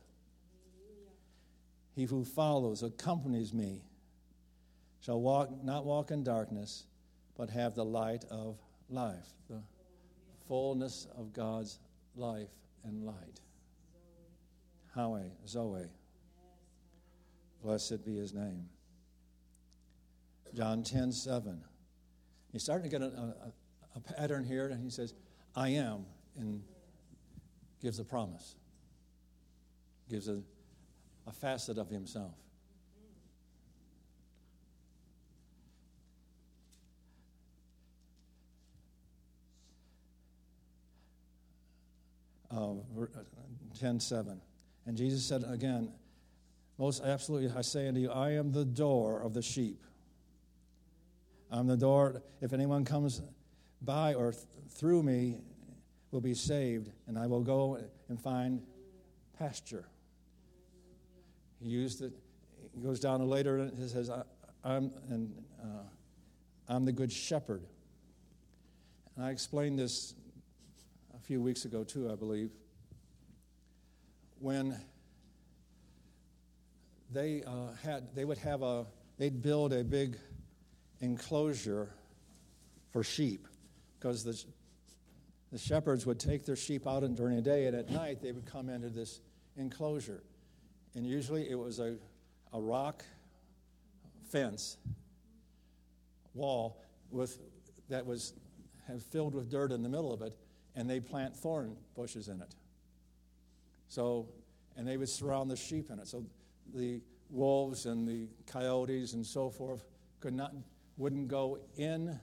He 1.96 2.04
who 2.04 2.26
follows, 2.26 2.84
accompanies 2.84 3.54
me, 3.54 3.84
shall 5.00 5.22
walk, 5.22 5.50
not 5.64 5.86
walk 5.86 6.12
in 6.12 6.24
darkness, 6.24 6.86
but 7.38 7.50
have 7.50 7.74
the 7.74 7.86
light 7.86 8.26
of 8.30 8.58
life, 8.90 9.28
the 9.50 9.62
fullness 10.48 11.08
of 11.18 11.34
God's 11.34 11.80
life 12.16 12.50
and 12.84 13.06
light. 13.06 13.40
Zoe, 14.94 15.32
Zoe. 15.48 15.88
Blessed 17.64 18.06
be 18.06 18.18
his 18.18 18.34
name. 18.34 18.68
John 20.54 20.84
10 20.84 21.12
7. 21.12 21.64
He's 22.52 22.64
starting 22.64 22.90
to 22.90 23.00
get 23.00 23.02
a, 23.02 23.12
a, 23.16 23.54
a 23.96 24.00
pattern 24.00 24.44
here, 24.44 24.68
and 24.68 24.84
he 24.84 24.90
says, 24.90 25.14
I 25.56 25.70
am, 25.70 26.06
and 26.38 26.62
gives 27.84 28.00
a 28.00 28.04
promise, 28.06 28.56
gives 30.10 30.30
a, 30.30 30.42
a 31.28 31.32
facet 31.34 31.78
of 31.78 31.90
himself. 31.90 32.32
Uh, 42.50 42.76
10 43.80 44.00
7. 44.00 44.40
And 44.86 44.96
Jesus 44.96 45.26
said 45.26 45.44
again, 45.50 45.92
Most 46.78 47.04
absolutely 47.04 47.52
I 47.58 47.62
say 47.62 47.88
unto 47.88 48.00
you, 48.00 48.12
I 48.12 48.32
am 48.32 48.54
the 48.54 48.64
door 48.64 49.22
of 49.22 49.34
the 49.34 49.42
sheep. 49.42 49.84
I'm 51.52 51.68
the 51.68 51.78
door. 51.78 52.22
If 52.40 52.54
anyone 52.54 52.86
comes 52.86 53.22
by 53.82 54.14
or 54.14 54.32
th- 54.32 54.46
through 54.70 55.04
me, 55.04 55.40
will 56.14 56.22
be 56.22 56.36
saved, 56.36 56.92
and 57.08 57.18
I 57.18 57.26
will 57.26 57.42
go 57.42 57.80
and 58.08 58.22
find 58.22 58.62
pasture. 59.38 59.86
He 61.60 61.70
used 61.70 62.04
it. 62.04 62.14
He 62.76 62.82
goes 62.82 63.00
down 63.00 63.28
later 63.28 63.58
and 63.58 63.78
he 63.78 63.88
says, 63.88 64.12
I, 64.12 64.24
am 64.64 64.92
and 65.10 65.34
uh, 65.62 65.84
I'm 66.70 66.86
the 66.86 66.92
good 66.92 67.12
shepherd." 67.12 67.64
And 69.16 69.26
I 69.26 69.32
explained 69.32 69.80
this 69.80 70.14
a 71.16 71.20
few 71.20 71.42
weeks 71.42 71.66
ago 71.66 71.84
too, 71.84 72.12
I 72.12 72.16
believe. 72.16 72.52
When 74.40 74.80
they 77.12 77.44
uh, 77.44 77.74
had, 77.84 78.14
they 78.16 78.26
would 78.26 78.38
have 78.40 78.62
a, 78.62 78.86
they'd 79.18 79.42
build 79.42 79.74
a 79.74 79.84
big 79.84 80.18
enclosure 81.00 81.90
for 82.92 83.04
sheep 83.04 83.48
because 83.98 84.24
the, 84.24 84.44
the 85.54 85.60
shepherds 85.60 86.04
would 86.08 86.20
take 86.20 86.46
their 86.46 86.56
sheep 86.56 86.88
out 86.88 87.02
during 87.14 87.36
the 87.36 87.42
day, 87.42 87.68
and 87.68 87.78
at 87.78 87.92
night 87.92 88.24
they 88.24 88.32
would 88.32 88.48
come 88.48 88.70
into 88.70 88.90
this 88.90 89.22
enclosure. 89.56 90.24
And 90.96 91.06
usually 91.06 91.48
it 91.48 91.54
was 91.54 91.78
a, 91.78 91.96
a 92.54 92.60
rock 92.60 93.06
fence 94.32 94.78
wall 96.34 96.82
with, 97.12 97.38
that 97.88 98.04
was 98.04 98.34
filled 99.12 99.36
with 99.36 99.52
dirt 99.52 99.72
in 99.72 99.84
the 99.84 99.90
middle 99.90 100.12
of 100.12 100.24
it, 100.24 100.36
and 100.76 100.90
they 100.90 101.00
plant 101.00 101.36
thorn 101.36 101.78
bushes 101.96 102.30
in 102.30 102.42
it. 102.42 102.56
So, 103.90 104.30
and 104.76 104.88
they 104.88 104.98
would 104.98 105.08
surround 105.08 105.52
the 105.52 105.56
sheep 105.56 105.92
in 105.92 106.00
it. 106.00 106.08
So 106.08 106.26
the 106.74 107.00
wolves 107.30 107.86
and 107.86 108.08
the 108.08 108.28
coyotes 108.48 109.14
and 109.14 109.24
so 109.24 109.52
forth 109.52 109.86
could 110.20 110.34
not 110.34 110.52
wouldn't 110.98 111.28
go 111.28 111.60
in 111.78 112.20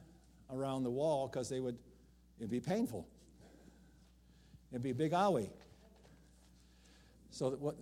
around 0.53 0.83
the 0.83 0.91
wall 0.91 1.29
because 1.29 1.49
they 1.49 1.61
would 1.61 1.79
it'd 2.41 2.51
be 2.51 2.59
painful. 2.59 3.07
It'd 4.73 4.83
be 4.83 4.91
a 4.91 4.95
big 4.95 5.13
owie. 5.13 5.51
So 7.31 7.51
what 7.51 7.77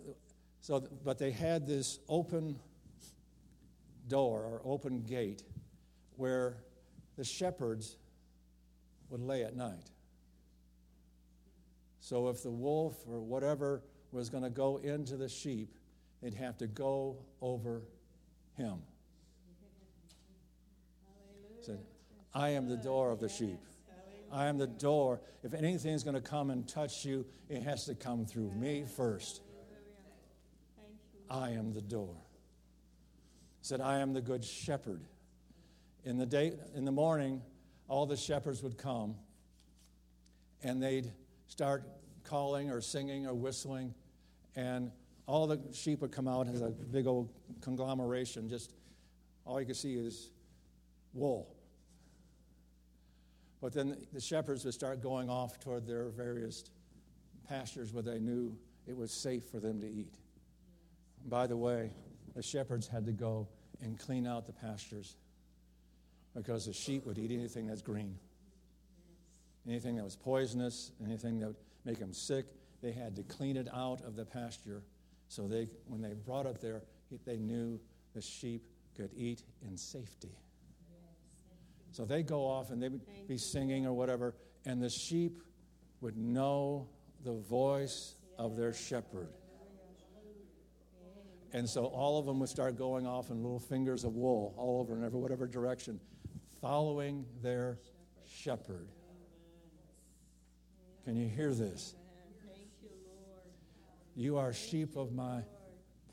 so 0.60 0.86
but 1.04 1.18
they 1.18 1.30
had 1.30 1.66
this 1.66 2.00
open 2.08 2.58
door 4.08 4.42
or 4.44 4.60
open 4.64 5.02
gate 5.02 5.42
where 6.16 6.56
the 7.16 7.24
shepherds 7.24 7.96
would 9.08 9.20
lay 9.20 9.44
at 9.44 9.56
night. 9.56 9.90
So 12.00 12.28
if 12.28 12.42
the 12.42 12.50
wolf 12.50 12.96
or 13.08 13.20
whatever 13.20 13.82
was 14.12 14.28
going 14.28 14.42
to 14.42 14.50
go 14.50 14.78
into 14.78 15.16
the 15.16 15.28
sheep, 15.28 15.74
they'd 16.22 16.34
have 16.34 16.56
to 16.58 16.66
go 16.66 17.18
over 17.40 17.82
him. 18.56 18.78
Said, 21.60 21.80
I 22.34 22.50
am 22.50 22.68
the 22.68 22.76
door 22.76 23.10
of 23.10 23.20
the 23.20 23.28
sheep. 23.28 23.60
I 24.30 24.46
am 24.46 24.58
the 24.58 24.66
door. 24.66 25.20
If 25.42 25.54
anything 25.54 25.92
is 25.92 26.04
going 26.04 26.14
to 26.14 26.20
come 26.20 26.50
and 26.50 26.66
touch 26.68 27.04
you, 27.04 27.24
it 27.48 27.62
has 27.62 27.84
to 27.86 27.94
come 27.94 28.26
through 28.26 28.50
me 28.52 28.84
first. 28.84 29.42
I 31.30 31.50
am 31.50 31.72
the 31.72 31.82
door. 31.82 32.14
He 33.60 33.64
Said, 33.66 33.80
I 33.80 33.98
am 33.98 34.12
the 34.12 34.20
good 34.20 34.44
shepherd. 34.44 35.02
In 36.04 36.16
the 36.16 36.26
day, 36.26 36.52
in 36.74 36.84
the 36.84 36.92
morning, 36.92 37.42
all 37.88 38.06
the 38.06 38.16
shepherds 38.16 38.62
would 38.62 38.78
come, 38.78 39.16
and 40.62 40.82
they'd 40.82 41.12
start 41.48 41.84
calling 42.24 42.70
or 42.70 42.80
singing 42.80 43.26
or 43.26 43.34
whistling, 43.34 43.94
and 44.56 44.90
all 45.26 45.46
the 45.46 45.60
sheep 45.72 46.00
would 46.00 46.12
come 46.12 46.28
out 46.28 46.48
as 46.48 46.62
a 46.62 46.70
big 46.70 47.06
old 47.06 47.30
conglomeration. 47.60 48.48
Just 48.48 48.72
all 49.44 49.60
you 49.60 49.66
could 49.66 49.76
see 49.76 49.94
is 49.94 50.30
wool. 51.12 51.54
But 53.60 53.72
then 53.72 53.96
the 54.12 54.20
shepherds 54.20 54.64
would 54.64 54.74
start 54.74 55.02
going 55.02 55.28
off 55.28 55.58
toward 55.60 55.86
their 55.86 56.08
various 56.10 56.64
pastures 57.48 57.92
where 57.92 58.02
they 58.02 58.18
knew 58.18 58.56
it 58.86 58.96
was 58.96 59.10
safe 59.10 59.44
for 59.44 59.58
them 59.58 59.80
to 59.80 59.86
eat. 59.86 60.14
By 61.26 61.46
the 61.46 61.56
way, 61.56 61.90
the 62.34 62.42
shepherds 62.42 62.86
had 62.86 63.04
to 63.06 63.12
go 63.12 63.48
and 63.82 63.98
clean 63.98 64.26
out 64.26 64.46
the 64.46 64.52
pastures 64.52 65.16
because 66.34 66.66
the 66.66 66.72
sheep 66.72 67.04
would 67.04 67.18
eat 67.18 67.32
anything 67.32 67.66
that's 67.66 67.82
green. 67.82 68.16
Anything 69.66 69.96
that 69.96 70.04
was 70.04 70.16
poisonous, 70.16 70.92
anything 71.04 71.40
that 71.40 71.48
would 71.48 71.56
make 71.84 71.98
them 71.98 72.12
sick, 72.12 72.46
they 72.80 72.92
had 72.92 73.16
to 73.16 73.22
clean 73.24 73.56
it 73.56 73.68
out 73.74 74.02
of 74.04 74.14
the 74.14 74.24
pasture 74.24 74.82
so 75.28 75.46
they, 75.46 75.68
when 75.86 76.00
they 76.00 76.14
brought 76.14 76.46
it 76.46 76.60
there, 76.60 76.82
they 77.26 77.36
knew 77.36 77.78
the 78.14 78.22
sheep 78.22 78.62
could 78.96 79.10
eat 79.14 79.42
in 79.62 79.76
safety. 79.76 80.34
So 81.98 82.04
they 82.04 82.22
go 82.22 82.46
off 82.46 82.70
and 82.70 82.80
they 82.80 82.88
would 82.88 83.04
be 83.26 83.36
singing 83.36 83.84
or 83.84 83.92
whatever, 83.92 84.32
and 84.64 84.80
the 84.80 84.88
sheep 84.88 85.42
would 86.00 86.16
know 86.16 86.86
the 87.24 87.32
voice 87.32 88.14
of 88.38 88.56
their 88.56 88.72
shepherd. 88.72 89.30
And 91.52 91.68
so 91.68 91.86
all 91.86 92.20
of 92.20 92.24
them 92.26 92.38
would 92.38 92.50
start 92.50 92.78
going 92.78 93.04
off 93.04 93.30
in 93.30 93.42
little 93.42 93.58
fingers 93.58 94.04
of 94.04 94.14
wool 94.14 94.54
all 94.56 94.78
over 94.78 94.96
in 94.96 95.02
every 95.02 95.18
whatever 95.18 95.48
direction, 95.48 95.98
following 96.60 97.26
their 97.42 97.80
shepherd. 98.28 98.86
Can 101.04 101.16
you 101.16 101.28
hear 101.28 101.52
this? 101.52 101.96
You 104.14 104.38
are 104.38 104.52
sheep 104.52 104.94
of 104.94 105.10
my 105.10 105.42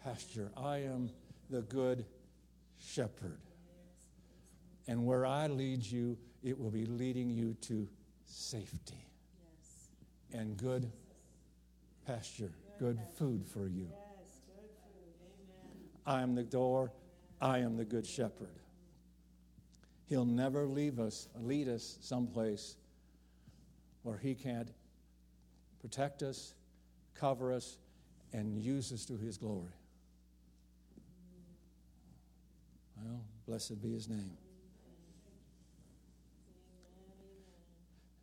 pasture. 0.04 0.50
I 0.58 0.78
am 0.78 1.12
the 1.52 1.62
good 1.62 2.08
shepherd. 2.80 3.38
And 4.88 5.06
where 5.06 5.26
I 5.26 5.48
lead 5.48 5.84
you, 5.84 6.18
it 6.44 6.60
will 6.60 6.70
be 6.70 6.86
leading 6.86 7.30
you 7.30 7.56
to 7.62 7.88
safety 8.26 9.06
and 10.34 10.58
good 10.58 10.92
pasture, 12.06 12.52
good 12.78 13.00
food 13.18 13.46
for 13.48 13.68
you. 13.68 13.88
I 16.06 16.22
am 16.22 16.36
the 16.36 16.44
door. 16.44 16.92
I 17.42 17.60
am 17.60 17.78
the 17.78 17.86
good 17.86 18.06
shepherd. 18.06 18.60
He'll 20.06 20.26
never 20.26 20.66
leave 20.68 21.00
us, 21.00 21.28
lead 21.40 21.68
us 21.68 21.98
someplace 22.02 22.76
where 24.04 24.18
he 24.18 24.36
can't 24.36 24.70
protect 25.82 26.22
us, 26.22 26.54
cover 27.16 27.52
us, 27.52 27.78
and 28.34 28.58
use 28.60 28.92
us 28.92 29.06
to 29.06 29.18
his 29.18 29.38
glory. 29.38 29.72
Well, 33.04 33.22
blessed 33.48 33.82
be 33.82 33.94
his 33.94 34.08
name. 34.08 34.38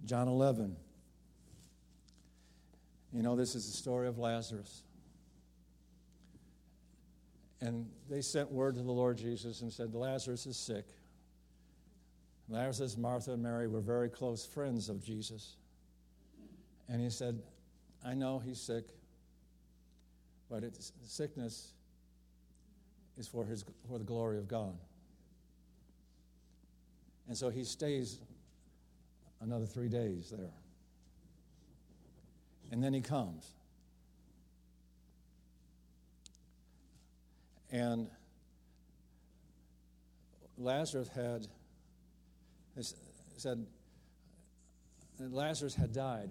John 0.04 0.28
11. 0.28 0.76
You 3.12 3.22
know, 3.22 3.36
this 3.36 3.54
is 3.54 3.70
the 3.70 3.76
story 3.76 4.08
of 4.08 4.18
Lazarus. 4.18 4.82
And 7.60 7.86
they 8.10 8.22
sent 8.22 8.50
word 8.50 8.74
to 8.74 8.82
the 8.82 8.90
Lord 8.90 9.18
Jesus 9.18 9.60
and 9.60 9.72
said, 9.72 9.94
Lazarus 9.94 10.46
is 10.46 10.56
sick. 10.56 10.86
Lazarus, 12.48 12.96
Martha, 12.96 13.32
and 13.32 13.42
Mary 13.42 13.68
were 13.68 13.80
very 13.80 14.08
close 14.08 14.44
friends 14.44 14.88
of 14.88 15.02
Jesus. 15.04 15.56
And 16.88 17.00
he 17.00 17.08
said, 17.08 17.40
I 18.04 18.14
know 18.14 18.40
he's 18.40 18.60
sick, 18.60 18.86
but 20.50 20.64
it's, 20.64 20.92
sickness 21.06 21.72
is 23.16 23.28
for, 23.28 23.44
his, 23.44 23.64
for 23.88 23.98
the 23.98 24.04
glory 24.04 24.38
of 24.38 24.48
God. 24.48 24.76
And 27.28 27.36
so 27.36 27.48
he 27.48 27.62
stays 27.64 28.18
another 29.42 29.66
three 29.66 29.88
days 29.88 30.32
there. 30.36 30.52
And 32.70 32.82
then 32.82 32.94
he 32.94 33.00
comes. 33.00 33.44
And 37.70 38.08
Lazarus 40.56 41.08
had 41.08 41.46
said 43.36 43.66
Lazarus 45.18 45.74
had 45.74 45.92
died 45.92 46.30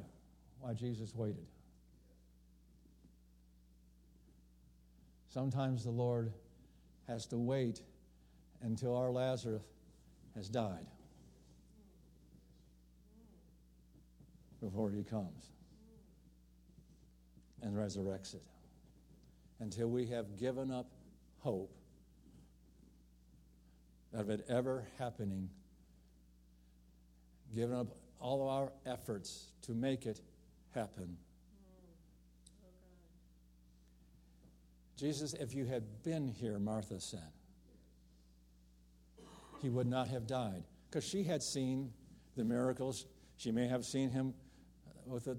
while 0.60 0.74
Jesus 0.74 1.14
waited. 1.14 1.46
Sometimes 5.30 5.84
the 5.84 5.92
Lord 5.92 6.32
has 7.08 7.26
to 7.28 7.38
wait 7.38 7.82
until 8.62 8.96
our 8.96 9.12
Lazarus 9.12 9.64
has 10.36 10.50
died 10.50 10.86
before 14.62 14.92
he 14.92 15.04
comes 15.04 15.52
and 17.62 17.76
resurrects 17.76 18.34
it. 18.34 18.44
Until 19.60 19.88
we 19.88 20.08
have 20.08 20.38
given 20.40 20.72
up 20.72 20.88
hope 21.40 21.74
of 24.14 24.30
it 24.30 24.46
ever 24.50 24.86
happening, 24.98 25.50
given 27.54 27.76
up 27.76 27.88
all 28.20 28.42
of 28.44 28.48
our 28.50 28.72
efforts 28.86 29.52
to 29.64 29.74
make 29.74 30.06
it 30.06 30.20
happen. 30.74 31.18
Jesus, 34.98 35.34
if 35.34 35.54
you 35.56 35.66
had 35.66 36.04
been 36.04 36.28
here, 36.28 36.60
Martha 36.60 37.00
said, 37.00 37.32
he 39.62 39.70
would 39.70 39.88
not 39.88 40.08
have 40.08 40.28
died. 40.28 40.64
Because 40.90 41.08
she 41.08 41.24
had 41.24 41.42
seen 41.42 41.92
the 42.36 42.44
miracles. 42.44 43.06
She 43.38 43.52
may 43.52 43.68
have 43.68 43.84
seen 43.84 44.10
him 44.10 44.34
with 45.06 45.26
the, 45.26 45.38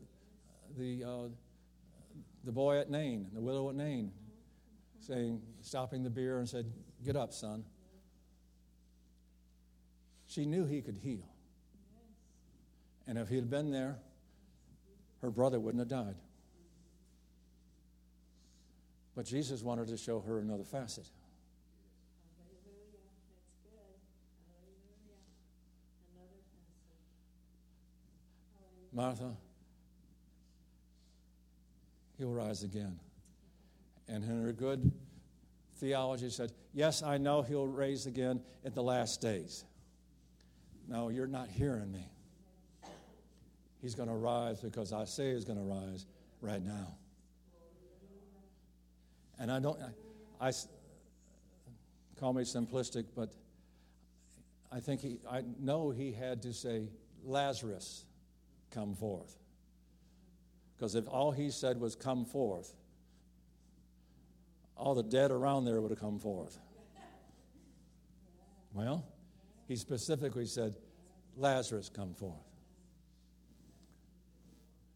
the, 0.78 1.04
uh, 1.04 1.28
the 2.44 2.52
boy 2.52 2.78
at 2.78 2.90
Nain, 2.90 3.28
the 3.32 3.40
widow 3.40 3.68
at 3.68 3.74
Nain, 3.74 4.12
saying, 5.00 5.40
stopping 5.60 6.02
the 6.02 6.10
bier 6.10 6.38
and 6.38 6.48
said, 6.48 6.70
Get 7.04 7.16
up, 7.16 7.32
son. 7.32 7.64
She 10.26 10.46
knew 10.46 10.64
he 10.64 10.80
could 10.80 10.96
heal. 10.96 11.28
And 13.06 13.18
if 13.18 13.28
he 13.28 13.36
had 13.36 13.50
been 13.50 13.70
there, 13.70 13.98
her 15.20 15.30
brother 15.30 15.58
wouldn't 15.58 15.80
have 15.80 15.88
died. 15.88 16.14
But 19.14 19.26
Jesus 19.26 19.62
wanted 19.62 19.88
to 19.88 19.96
show 19.96 20.20
her 20.20 20.38
another 20.38 20.64
facet. 20.64 21.06
Martha, 28.92 29.32
he'll 32.22 32.30
rise 32.30 32.62
again. 32.62 33.00
And 34.06 34.24
her 34.24 34.52
good 34.52 34.92
theology 35.78 36.30
said, 36.30 36.52
Yes, 36.72 37.02
I 37.02 37.18
know 37.18 37.42
he'll 37.42 37.66
raise 37.66 38.06
again 38.06 38.40
in 38.62 38.72
the 38.74 38.82
last 38.82 39.20
days. 39.20 39.64
No, 40.88 41.08
you're 41.08 41.26
not 41.26 41.48
hearing 41.48 41.90
me. 41.90 42.06
He's 43.80 43.96
going 43.96 44.08
to 44.08 44.14
rise 44.14 44.60
because 44.60 44.92
I 44.92 45.04
say 45.04 45.34
he's 45.34 45.44
going 45.44 45.58
to 45.58 45.64
rise 45.64 46.06
right 46.40 46.64
now. 46.64 46.94
And 49.40 49.50
I 49.50 49.58
don't, 49.58 49.80
I, 50.40 50.48
I 50.48 50.52
call 52.20 52.32
me 52.32 52.42
simplistic, 52.42 53.06
but 53.16 53.32
I 54.70 54.78
think 54.78 55.00
he, 55.00 55.18
I 55.28 55.42
know 55.58 55.90
he 55.90 56.12
had 56.12 56.42
to 56.42 56.52
say, 56.52 56.88
Lazarus, 57.24 58.04
come 58.70 58.94
forth. 58.94 59.41
Because 60.82 60.96
if 60.96 61.06
all 61.06 61.30
he 61.30 61.48
said 61.52 61.80
was, 61.80 61.94
come 61.94 62.24
forth, 62.24 62.74
all 64.76 64.96
the 64.96 65.04
dead 65.04 65.30
around 65.30 65.64
there 65.64 65.80
would 65.80 65.92
have 65.92 66.00
come 66.00 66.18
forth. 66.18 66.58
Well, 68.74 69.04
he 69.68 69.76
specifically 69.76 70.44
said, 70.44 70.74
Lazarus, 71.36 71.88
come 71.88 72.14
forth. 72.14 72.34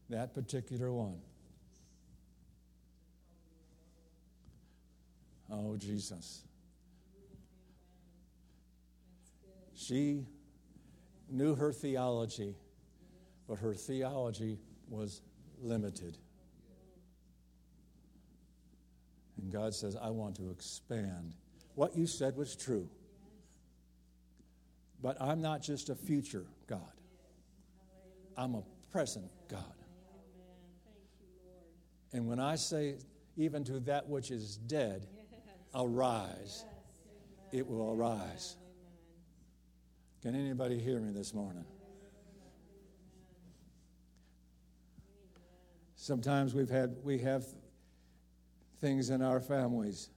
That 0.09 0.33
particular 0.33 0.91
one. 0.91 1.21
Oh, 5.49 5.77
Jesus. 5.77 6.41
She 9.73 10.25
knew 11.29 11.55
her 11.55 11.71
theology, 11.71 12.57
but 13.47 13.59
her 13.59 13.73
theology 13.73 14.59
was 14.89 15.21
limited. 15.61 16.17
And 19.41 19.51
God 19.51 19.73
says, 19.73 19.95
I 19.95 20.09
want 20.09 20.35
to 20.37 20.49
expand. 20.49 21.33
What 21.75 21.95
you 21.95 22.07
said 22.07 22.35
was 22.35 22.55
true. 22.55 22.89
But 25.01 25.21
I'm 25.21 25.41
not 25.41 25.61
just 25.61 25.89
a 25.89 25.95
future 25.95 26.45
God, 26.67 26.81
I'm 28.35 28.55
a 28.55 28.63
present 28.91 29.29
God. 29.49 29.63
And 32.13 32.27
when 32.27 32.39
I 32.39 32.55
say, 32.55 32.95
even 33.35 33.63
to 33.65 33.79
that 33.81 34.07
which 34.07 34.31
is 34.31 34.57
dead, 34.57 35.07
arise, 35.75 36.65
it 37.51 37.67
will 37.67 37.93
arise. 37.93 38.55
Can 40.23 40.33
anybody 40.35 40.79
hear 40.79 40.99
me 40.99 41.11
this 41.11 41.33
morning? 41.33 41.65
Sometimes 46.07 46.55
we've 46.55 46.69
had 46.69 46.95
we 47.03 47.17
have 47.17 47.43
things 48.79 49.09
in 49.09 49.21
our 49.21 49.41
families, 49.41 50.09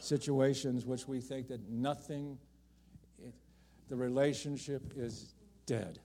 situations 0.00 0.86
which 0.86 1.06
we 1.06 1.20
think 1.20 1.48
that 1.48 1.68
nothing 1.68 2.38
the 3.90 3.94
relationship 3.94 4.94
is 4.96 5.34
dead 5.66 5.98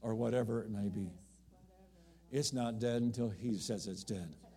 or 0.00 0.14
whatever 0.14 0.62
it 0.62 0.70
may 0.70 0.88
be. 0.88 1.10
It's 2.32 2.54
not 2.54 2.78
dead 2.78 3.02
until 3.02 3.28
he 3.28 3.58
says 3.58 3.86
it's 3.86 4.02
dead. 4.02 4.16
Right. 4.20 4.52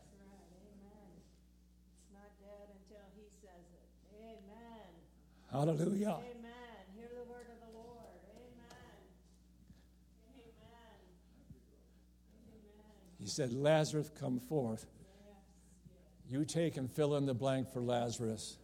It's 1.99 2.13
not 2.13 2.31
dead 2.39 2.69
until 2.79 3.03
he 3.17 3.27
says 3.41 3.65
it. 3.73 3.89
Amen. 4.21 4.87
Hallelujah. 5.51 6.15
Amen. 6.31 6.53
Hear 6.95 7.09
the 7.09 7.29
word 7.29 7.47
of 7.51 7.59
the 7.59 7.77
Lord. 7.77 8.23
Amen. 8.37 9.03
Amen. 10.31 10.93
He 13.23 13.29
said, 13.29 13.53
Lazarus, 13.53 14.11
come 14.19 14.37
forth. 14.37 14.85
You 16.27 16.43
take 16.43 16.75
and 16.75 16.91
fill 16.91 17.15
in 17.15 17.25
the 17.25 17.33
blank 17.33 17.71
for 17.71 17.81
Lazarus 17.81 18.57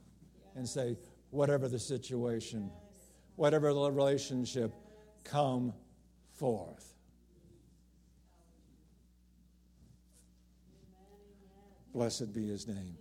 and 0.58 0.68
say, 0.68 0.98
whatever 1.30 1.70
the 1.70 1.80
situation, 1.80 2.70
whatever 3.38 3.74
the 3.74 3.90
relationship, 3.90 4.74
come 5.24 5.72
forth. 6.34 6.94
Blessed 11.94 12.34
be 12.34 12.46
his 12.46 12.68
name. 12.68 12.98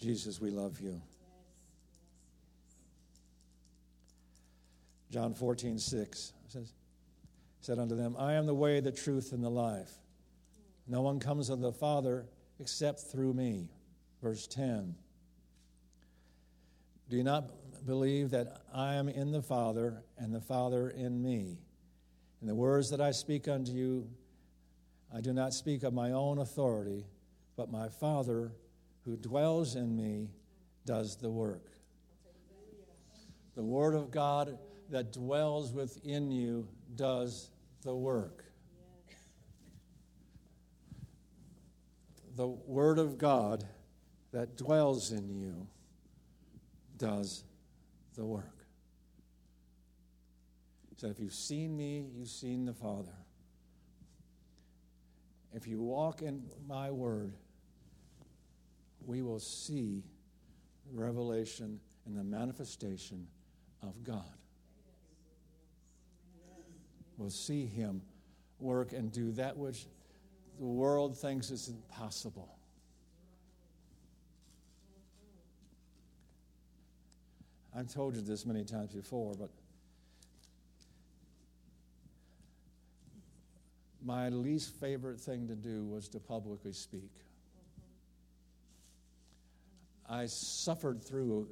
Jesus, 0.00 0.40
we 0.40 0.50
love 0.50 0.80
you. 0.80 1.02
John 5.10 5.34
14, 5.34 5.80
6 5.80 6.32
says, 6.46 6.72
said 7.62 7.78
unto 7.78 7.94
them, 7.94 8.16
I 8.18 8.34
am 8.34 8.46
the 8.46 8.54
way, 8.54 8.80
the 8.80 8.92
truth, 8.92 9.32
and 9.32 9.42
the 9.42 9.48
life. 9.48 9.90
No 10.86 11.00
one 11.00 11.20
comes 11.20 11.46
to 11.46 11.56
the 11.56 11.72
Father 11.72 12.26
except 12.58 13.00
through 13.00 13.34
me. 13.34 13.68
Verse 14.20 14.46
10. 14.48 14.94
Do 17.08 17.16
you 17.16 17.24
not 17.24 17.86
believe 17.86 18.30
that 18.30 18.62
I 18.74 18.94
am 18.94 19.08
in 19.08 19.30
the 19.30 19.42
Father, 19.42 20.02
and 20.18 20.34
the 20.34 20.40
Father 20.40 20.90
in 20.90 21.22
me? 21.22 21.58
And 22.40 22.50
the 22.50 22.54
words 22.54 22.90
that 22.90 23.00
I 23.00 23.12
speak 23.12 23.46
unto 23.46 23.72
you, 23.72 24.08
I 25.14 25.20
do 25.20 25.32
not 25.32 25.52
speak 25.52 25.84
of 25.84 25.94
my 25.94 26.10
own 26.12 26.38
authority, 26.38 27.04
but 27.56 27.70
my 27.70 27.88
Father 27.88 28.52
who 29.04 29.16
dwells 29.16 29.76
in 29.76 29.96
me 29.96 30.30
does 30.84 31.16
the 31.16 31.30
work. 31.30 31.66
The 33.54 33.62
Word 33.62 33.94
of 33.94 34.10
God 34.10 34.58
that 34.90 35.12
dwells 35.12 35.72
within 35.72 36.32
you 36.32 36.66
does 36.96 37.50
the 37.82 37.94
work. 37.94 38.44
The 42.36 42.46
Word 42.46 42.98
of 42.98 43.18
God 43.18 43.64
that 44.32 44.56
dwells 44.56 45.12
in 45.12 45.28
you 45.28 45.66
does 46.96 47.44
the 48.14 48.24
work. 48.24 48.66
He 50.88 50.96
said, 50.96 51.10
If 51.10 51.20
you've 51.20 51.34
seen 51.34 51.76
me, 51.76 52.06
you've 52.16 52.28
seen 52.28 52.64
the 52.64 52.72
Father. 52.72 53.12
If 55.52 55.66
you 55.66 55.82
walk 55.82 56.22
in 56.22 56.44
my 56.66 56.90
Word, 56.90 57.34
we 59.04 59.20
will 59.20 59.40
see 59.40 60.04
revelation 60.90 61.80
and 62.06 62.16
the 62.16 62.24
manifestation 62.24 63.26
of 63.82 64.02
God 64.02 64.41
will 67.22 67.30
see 67.30 67.66
him 67.66 68.02
work 68.58 68.92
and 68.92 69.12
do 69.12 69.30
that 69.32 69.56
which 69.56 69.86
the 70.58 70.66
world 70.66 71.16
thinks 71.16 71.50
is 71.50 71.68
impossible. 71.68 72.56
I've 77.74 77.92
told 77.92 78.16
you 78.16 78.22
this 78.22 78.44
many 78.44 78.64
times 78.64 78.92
before, 78.92 79.34
but 79.38 79.50
my 84.04 84.28
least 84.28 84.74
favorite 84.74 85.20
thing 85.20 85.46
to 85.46 85.54
do 85.54 85.84
was 85.84 86.08
to 86.08 86.18
publicly 86.18 86.72
speak. 86.72 87.12
I 90.10 90.26
suffered 90.26 91.02
through 91.02 91.48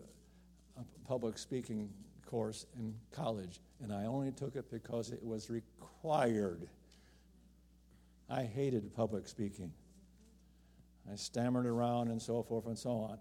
public 1.07 1.39
speaking 1.39 1.89
course 2.31 2.67
in 2.79 2.95
college, 3.11 3.61
and 3.83 3.93
I 3.93 4.07
only 4.07 4.31
took 4.31 4.55
it 4.55 4.71
because 4.71 5.11
it 5.11 5.23
was 5.23 5.51
required. 5.51 6.69
I 8.29 8.45
hated 8.45 8.95
public 8.95 9.27
speaking. 9.27 9.73
I 11.11 11.17
stammered 11.17 11.67
around 11.67 12.09
and 12.09 12.23
so 12.23 12.43
forth 12.43 12.67
and 12.67 12.79
so 12.79 12.91
on. 12.91 13.19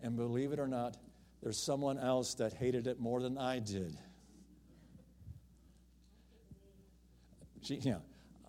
And 0.00 0.16
believe 0.16 0.52
it 0.52 0.58
or 0.58 0.66
not, 0.66 0.96
there's 1.42 1.58
someone 1.58 1.98
else 1.98 2.34
that 2.34 2.54
hated 2.54 2.86
it 2.86 2.98
more 2.98 3.20
than 3.20 3.36
I 3.36 3.58
did. 3.58 3.98
She, 7.60 7.76
yeah, 7.76 7.98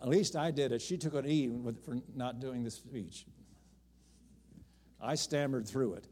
at 0.01 0.07
least 0.07 0.35
I 0.35 0.51
did 0.51 0.71
it. 0.71 0.81
She 0.81 0.97
took 0.97 1.13
an 1.13 1.25
E 1.25 1.49
for 1.83 1.97
not 2.15 2.39
doing 2.39 2.63
the 2.63 2.71
speech. 2.71 3.25
I 5.01 5.15
stammered 5.15 5.67
through 5.67 5.95
it. 5.95 6.07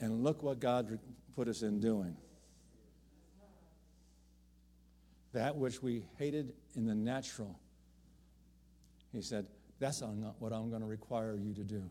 And 0.00 0.22
look 0.22 0.42
what 0.42 0.60
God 0.60 0.98
put 1.34 1.48
us 1.48 1.62
in 1.62 1.80
doing. 1.80 2.16
That 5.32 5.56
which 5.56 5.82
we 5.82 6.04
hated 6.18 6.52
in 6.76 6.86
the 6.86 6.94
natural, 6.94 7.58
He 9.12 9.20
said, 9.20 9.46
That's 9.78 10.00
not 10.00 10.36
what 10.38 10.52
I'm 10.52 10.70
going 10.70 10.82
to 10.82 10.86
require 10.86 11.36
you 11.36 11.54
to 11.54 11.64
do. 11.64 11.82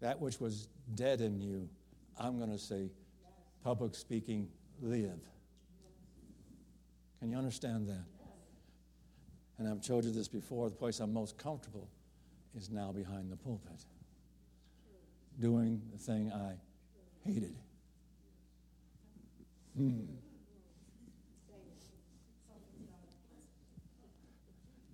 That 0.00 0.20
which 0.20 0.40
was 0.40 0.68
dead 0.94 1.20
in 1.20 1.40
you, 1.40 1.68
I'm 2.18 2.38
going 2.38 2.50
to 2.50 2.58
say, 2.58 2.90
public 3.62 3.94
speaking, 3.94 4.48
live. 4.80 5.20
Can 7.20 7.30
you 7.30 7.38
understand 7.38 7.88
that? 7.88 8.04
And 9.58 9.68
I've 9.68 9.80
told 9.80 10.04
you 10.04 10.10
this 10.10 10.26
before 10.26 10.68
the 10.68 10.74
place 10.74 10.98
I'm 10.98 11.12
most 11.12 11.38
comfortable 11.38 11.88
is 12.56 12.68
now 12.68 12.90
behind 12.90 13.30
the 13.30 13.36
pulpit, 13.36 13.86
doing 15.38 15.82
the 15.92 15.98
thing 15.98 16.32
I 16.32 16.54
hated. 17.28 17.56
Hmm. 19.76 20.00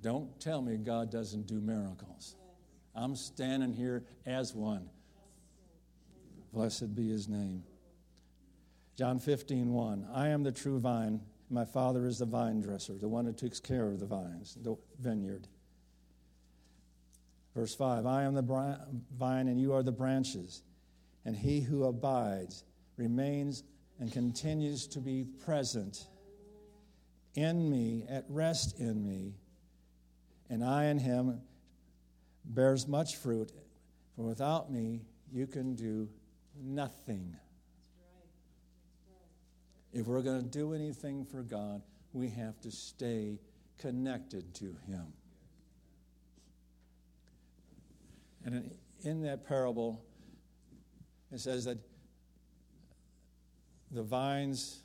Don't 0.00 0.38
tell 0.40 0.62
me 0.62 0.76
God 0.76 1.10
doesn't 1.10 1.46
do 1.46 1.60
miracles. 1.60 2.36
I'm 2.94 3.16
standing 3.16 3.72
here 3.72 4.04
as 4.26 4.54
one. 4.54 4.88
Blessed 6.52 6.94
be 6.94 7.08
his 7.08 7.28
name. 7.28 7.64
John 8.96 9.18
15, 9.18 9.72
1. 9.72 10.08
I 10.12 10.28
am 10.28 10.42
the 10.42 10.52
true 10.52 10.78
vine. 10.78 11.20
My 11.50 11.64
Father 11.64 12.06
is 12.06 12.18
the 12.18 12.26
vine 12.26 12.60
dresser, 12.60 12.94
the 12.94 13.08
one 13.08 13.24
who 13.24 13.32
takes 13.32 13.60
care 13.60 13.86
of 13.86 14.00
the 14.00 14.06
vines, 14.06 14.56
the 14.60 14.76
vineyard. 14.98 15.46
Verse 17.58 17.74
5 17.74 18.06
I 18.06 18.22
am 18.22 18.34
the 18.34 18.78
vine, 19.18 19.48
and 19.48 19.60
you 19.60 19.72
are 19.72 19.82
the 19.82 19.90
branches. 19.90 20.62
And 21.24 21.34
he 21.34 21.60
who 21.60 21.84
abides 21.84 22.62
remains 22.96 23.64
and 23.98 24.12
continues 24.12 24.86
to 24.86 25.00
be 25.00 25.24
present 25.44 26.06
in 27.34 27.68
me, 27.68 28.06
at 28.08 28.24
rest 28.28 28.78
in 28.78 29.04
me, 29.04 29.34
and 30.48 30.64
I 30.64 30.84
in 30.84 31.00
him 31.00 31.40
bears 32.44 32.86
much 32.86 33.16
fruit. 33.16 33.50
For 34.14 34.22
without 34.22 34.70
me, 34.70 35.02
you 35.32 35.48
can 35.48 35.74
do 35.74 36.08
nothing. 36.62 37.36
If 39.92 40.06
we're 40.06 40.22
going 40.22 40.42
to 40.42 40.48
do 40.48 40.74
anything 40.74 41.24
for 41.24 41.42
God, 41.42 41.82
we 42.12 42.28
have 42.28 42.60
to 42.60 42.70
stay 42.70 43.40
connected 43.78 44.54
to 44.54 44.76
Him. 44.86 45.12
And 48.44 48.74
in 49.02 49.22
that 49.22 49.46
parable, 49.46 50.02
it 51.32 51.40
says 51.40 51.64
that 51.64 51.78
the 53.90 54.02
vines, 54.02 54.82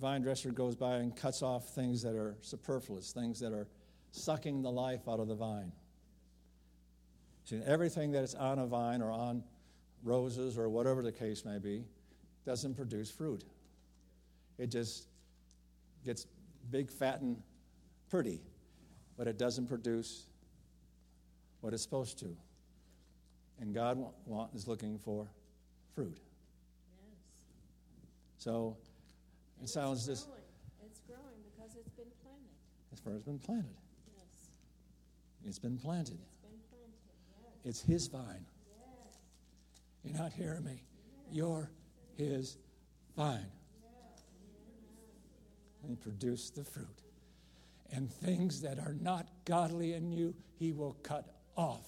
vine 0.00 0.22
dresser 0.22 0.50
goes 0.50 0.76
by 0.76 0.96
and 0.96 1.14
cuts 1.14 1.42
off 1.42 1.74
things 1.74 2.02
that 2.02 2.14
are 2.14 2.36
superfluous, 2.40 3.12
things 3.12 3.40
that 3.40 3.52
are 3.52 3.68
sucking 4.10 4.62
the 4.62 4.70
life 4.70 5.08
out 5.08 5.20
of 5.20 5.28
the 5.28 5.34
vine. 5.34 5.72
See, 7.44 7.60
everything 7.66 8.12
that 8.12 8.22
is 8.22 8.34
on 8.34 8.58
a 8.58 8.66
vine 8.66 9.02
or 9.02 9.10
on 9.10 9.42
roses 10.02 10.58
or 10.58 10.68
whatever 10.68 11.02
the 11.02 11.12
case 11.12 11.44
may 11.44 11.58
be 11.58 11.84
doesn't 12.44 12.74
produce 12.74 13.10
fruit. 13.10 13.44
It 14.58 14.68
just 14.68 15.08
gets 16.04 16.26
big, 16.70 16.90
fat, 16.90 17.20
and 17.20 17.36
pretty, 18.10 18.40
but 19.16 19.26
it 19.26 19.38
doesn't 19.38 19.66
produce 19.66 20.26
what 21.62 21.72
it's 21.72 21.82
supposed 21.82 22.18
to. 22.18 22.36
And 23.60 23.74
God 23.74 23.96
want, 24.26 24.50
is 24.54 24.68
looking 24.68 24.98
for 24.98 25.26
fruit. 25.94 26.18
Yes. 26.18 27.42
So 28.36 28.76
it 29.62 29.68
sounds 29.68 30.04
just. 30.04 30.28
It's 30.84 31.00
growing 31.06 31.22
because 31.54 31.76
it's 31.76 31.90
been 31.90 32.10
planted. 32.22 32.92
As 32.92 33.00
far 33.00 33.12
as 33.12 33.18
it's 33.18 33.26
been 33.26 33.38
planted. 33.38 33.76
Yes. 34.16 34.50
It's 35.46 35.58
been 35.58 35.78
planted. 35.78 36.18
It's 36.18 36.40
been 36.42 36.58
planted. 36.68 36.98
Yes. 37.64 37.70
It's 37.70 37.80
His 37.80 38.06
vine. 38.08 38.44
Yes. 38.76 39.18
You're 40.04 40.18
not 40.20 40.32
hearing 40.32 40.64
me. 40.64 40.82
You're 41.30 41.70
His 42.16 42.58
vine 43.16 43.46
and 45.84 46.00
produce 46.00 46.50
the 46.50 46.64
fruit. 46.64 47.02
And 47.92 48.10
things 48.10 48.60
that 48.62 48.78
are 48.78 48.96
not 49.00 49.28
godly 49.44 49.92
in 49.94 50.10
you, 50.10 50.34
he 50.58 50.72
will 50.72 50.96
cut 51.02 51.41
off. 51.56 51.86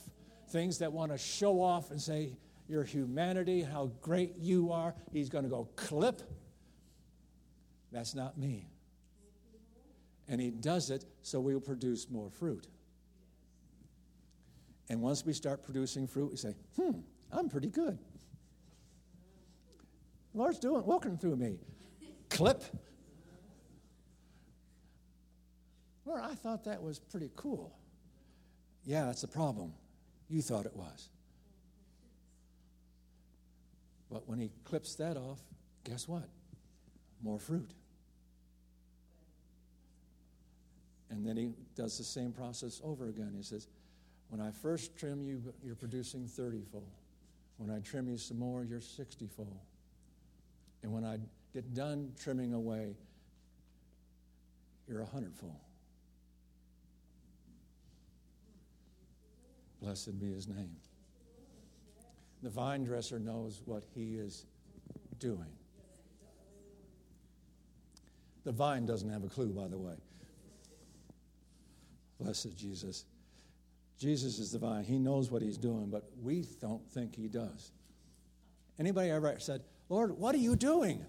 Things 0.50 0.78
that 0.78 0.92
want 0.92 1.12
to 1.12 1.18
show 1.18 1.60
off 1.60 1.90
and 1.90 2.00
say, 2.00 2.36
your 2.68 2.84
humanity, 2.84 3.62
how 3.62 3.90
great 4.00 4.36
you 4.38 4.72
are, 4.72 4.94
he's 5.12 5.28
going 5.28 5.44
to 5.44 5.50
go 5.50 5.68
clip. 5.76 6.22
That's 7.92 8.14
not 8.14 8.38
me. 8.38 8.68
And 10.28 10.40
he 10.40 10.50
does 10.50 10.90
it 10.90 11.04
so 11.22 11.40
we 11.40 11.52
will 11.52 11.60
produce 11.60 12.08
more 12.08 12.30
fruit. 12.30 12.66
And 14.88 15.00
once 15.00 15.24
we 15.24 15.32
start 15.32 15.62
producing 15.62 16.06
fruit, 16.06 16.30
we 16.30 16.36
say, 16.36 16.54
hmm, 16.76 17.00
I'm 17.32 17.48
pretty 17.48 17.68
good. 17.68 17.98
The 20.32 20.38
Lord's 20.38 20.58
doing, 20.58 20.84
working 20.84 21.16
through 21.16 21.36
me. 21.36 21.58
Clip. 22.30 22.62
Lord, 26.04 26.20
I 26.22 26.34
thought 26.34 26.64
that 26.64 26.82
was 26.82 26.98
pretty 26.98 27.30
cool. 27.36 27.76
Yeah, 28.84 29.06
that's 29.06 29.22
the 29.22 29.28
problem. 29.28 29.72
You 30.28 30.42
thought 30.42 30.66
it 30.66 30.76
was. 30.76 31.08
But 34.10 34.28
when 34.28 34.38
he 34.38 34.50
clips 34.64 34.94
that 34.96 35.16
off, 35.16 35.40
guess 35.84 36.06
what? 36.06 36.28
More 37.22 37.38
fruit. 37.38 37.70
And 41.10 41.26
then 41.26 41.36
he 41.36 41.52
does 41.76 41.96
the 41.98 42.04
same 42.04 42.32
process 42.32 42.80
over 42.84 43.08
again. 43.08 43.32
He 43.36 43.42
says, 43.42 43.68
When 44.28 44.40
I 44.40 44.50
first 44.50 44.96
trim 44.96 45.24
you, 45.24 45.42
you're 45.64 45.74
producing 45.74 46.26
30 46.26 46.62
fold. 46.70 46.84
When 47.56 47.70
I 47.70 47.80
trim 47.80 48.08
you 48.08 48.18
some 48.18 48.38
more, 48.38 48.64
you're 48.64 48.80
60 48.80 49.26
fold. 49.36 49.60
And 50.82 50.92
when 50.92 51.04
I 51.04 51.18
get 51.52 51.72
done 51.72 52.12
trimming 52.20 52.52
away, 52.52 52.96
you're 54.88 55.02
a 55.02 55.06
hundredfold. 55.06 55.56
Blessed 59.84 60.18
be 60.18 60.32
his 60.32 60.48
name. 60.48 60.76
The 62.42 62.48
vine 62.48 62.84
dresser 62.84 63.18
knows 63.18 63.60
what 63.66 63.84
he 63.94 64.14
is 64.14 64.46
doing. 65.18 65.52
The 68.44 68.52
vine 68.52 68.86
doesn't 68.86 69.10
have 69.10 69.24
a 69.24 69.28
clue, 69.28 69.52
by 69.52 69.68
the 69.68 69.76
way. 69.76 69.96
Blessed 72.18 72.56
Jesus. 72.56 73.04
Jesus 73.98 74.38
is 74.38 74.52
the 74.52 74.58
vine. 74.58 74.84
He 74.84 74.98
knows 74.98 75.30
what 75.30 75.42
he's 75.42 75.58
doing, 75.58 75.90
but 75.90 76.04
we 76.22 76.46
don't 76.62 76.86
think 76.90 77.14
he 77.14 77.28
does. 77.28 77.70
Anybody 78.78 79.10
ever 79.10 79.36
said, 79.38 79.60
Lord, 79.90 80.12
what 80.18 80.34
are 80.34 80.38
you 80.38 80.56
doing? 80.56 81.04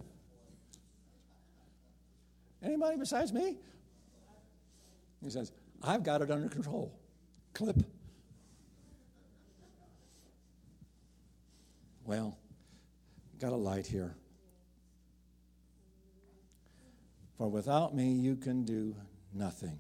Anybody 2.62 2.98
besides 2.98 3.32
me? 3.32 3.56
He 5.24 5.30
says, 5.30 5.54
I've 5.82 6.04
got 6.04 6.22
it 6.22 6.30
under 6.30 6.50
control. 6.50 6.94
Clip. 7.54 7.78
Well, 12.06 12.38
got 13.40 13.52
a 13.52 13.56
light 13.56 13.88
here. 13.88 14.16
For 17.38 17.50
without 17.50 17.96
me, 17.96 18.14
you 18.14 18.36
can 18.36 18.64
do 18.64 18.96
nothing. 19.34 19.78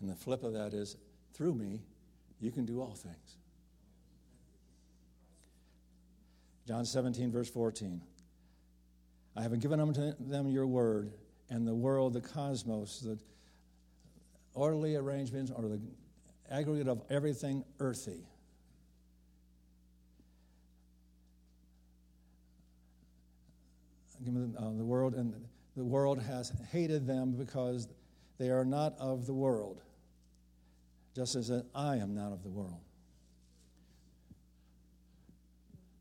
And 0.00 0.10
the 0.10 0.16
flip 0.16 0.42
of 0.42 0.54
that 0.54 0.72
is, 0.72 0.96
through 1.34 1.54
me, 1.54 1.82
you 2.40 2.50
can 2.50 2.64
do 2.64 2.80
all 2.80 2.94
things. 2.94 3.36
John 6.66 6.84
17, 6.84 7.30
verse 7.30 7.50
14. 7.50 8.00
I 9.36 9.42
have 9.42 9.58
given 9.60 9.78
unto 9.78 10.12
them 10.18 10.48
your 10.48 10.66
word, 10.66 11.12
and 11.50 11.66
the 11.66 11.74
world, 11.74 12.14
the 12.14 12.20
cosmos, 12.20 13.00
the 13.00 13.18
orderly 14.54 14.96
arrangements, 14.96 15.52
or 15.54 15.68
the 15.68 15.80
aggregate 16.50 16.88
of 16.88 17.02
everything 17.10 17.64
earthy. 17.78 18.24
Uh, 24.26 24.70
the 24.76 24.84
world, 24.84 25.14
and 25.14 25.34
the 25.76 25.84
world 25.84 26.20
has 26.22 26.52
hated 26.70 27.06
them 27.06 27.32
because 27.32 27.88
they 28.38 28.50
are 28.50 28.64
not 28.64 28.94
of 28.98 29.26
the 29.26 29.32
world, 29.32 29.80
just 31.14 31.36
as 31.36 31.50
I 31.74 31.96
am 31.96 32.14
not 32.14 32.32
of 32.32 32.42
the 32.42 32.50
world. 32.50 32.80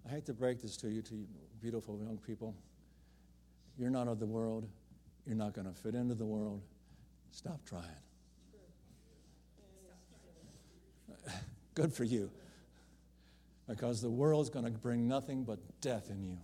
I 0.06 0.12
hate 0.12 0.26
to 0.26 0.34
break 0.34 0.62
this 0.62 0.76
to 0.78 0.90
you, 0.90 1.02
to 1.04 1.16
you 1.16 1.28
beautiful 1.62 2.00
young 2.02 2.18
people. 2.18 2.56
You're 3.78 3.90
not 3.90 4.08
of 4.08 4.20
the 4.20 4.26
world. 4.26 4.68
You're 5.26 5.36
not 5.36 5.54
going 5.54 5.68
to 5.68 5.74
fit 5.74 5.96
into 5.96 6.16
the 6.16 6.26
world. 6.26 6.62
Stop 7.32 7.60
trying. 7.66 7.84
Good 11.76 11.94
for 11.94 12.04
you. 12.04 12.32
Because 13.68 14.02
the 14.02 14.10
world's 14.10 14.50
going 14.50 14.66
to 14.66 14.72
bring 14.72 15.08
nothing 15.08 15.44
but 15.44 15.60
death 15.82 16.10
in 16.10 16.24
you. 16.24 16.38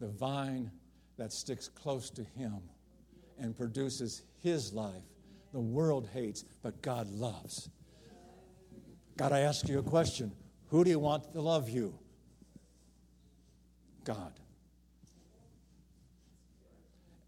The 0.00 0.08
vine 0.08 0.70
that 1.16 1.32
sticks 1.32 1.68
close 1.68 2.10
to 2.10 2.22
Him 2.22 2.60
and 3.38 3.56
produces 3.56 4.22
His 4.42 4.72
life, 4.72 5.02
the 5.52 5.60
world 5.60 6.08
hates, 6.12 6.44
but 6.62 6.82
God 6.82 7.08
loves. 7.10 7.68
God, 9.16 9.32
I 9.32 9.40
ask 9.40 9.68
you 9.68 9.78
a 9.78 9.82
question 9.82 10.32
Who 10.68 10.84
do 10.84 10.90
you 10.90 10.98
want 10.98 11.32
to 11.32 11.40
love 11.40 11.68
you? 11.68 11.98
God. 14.04 14.32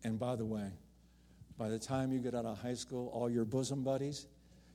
And 0.04 0.18
by 0.18 0.36
the 0.36 0.44
way, 0.44 0.70
by 1.58 1.68
the 1.68 1.78
time 1.78 2.12
you 2.12 2.20
get 2.20 2.34
out 2.34 2.44
of 2.44 2.58
high 2.58 2.74
school, 2.74 3.10
all 3.12 3.28
your 3.28 3.44
bosom 3.44 3.82
buddies, 3.82 4.26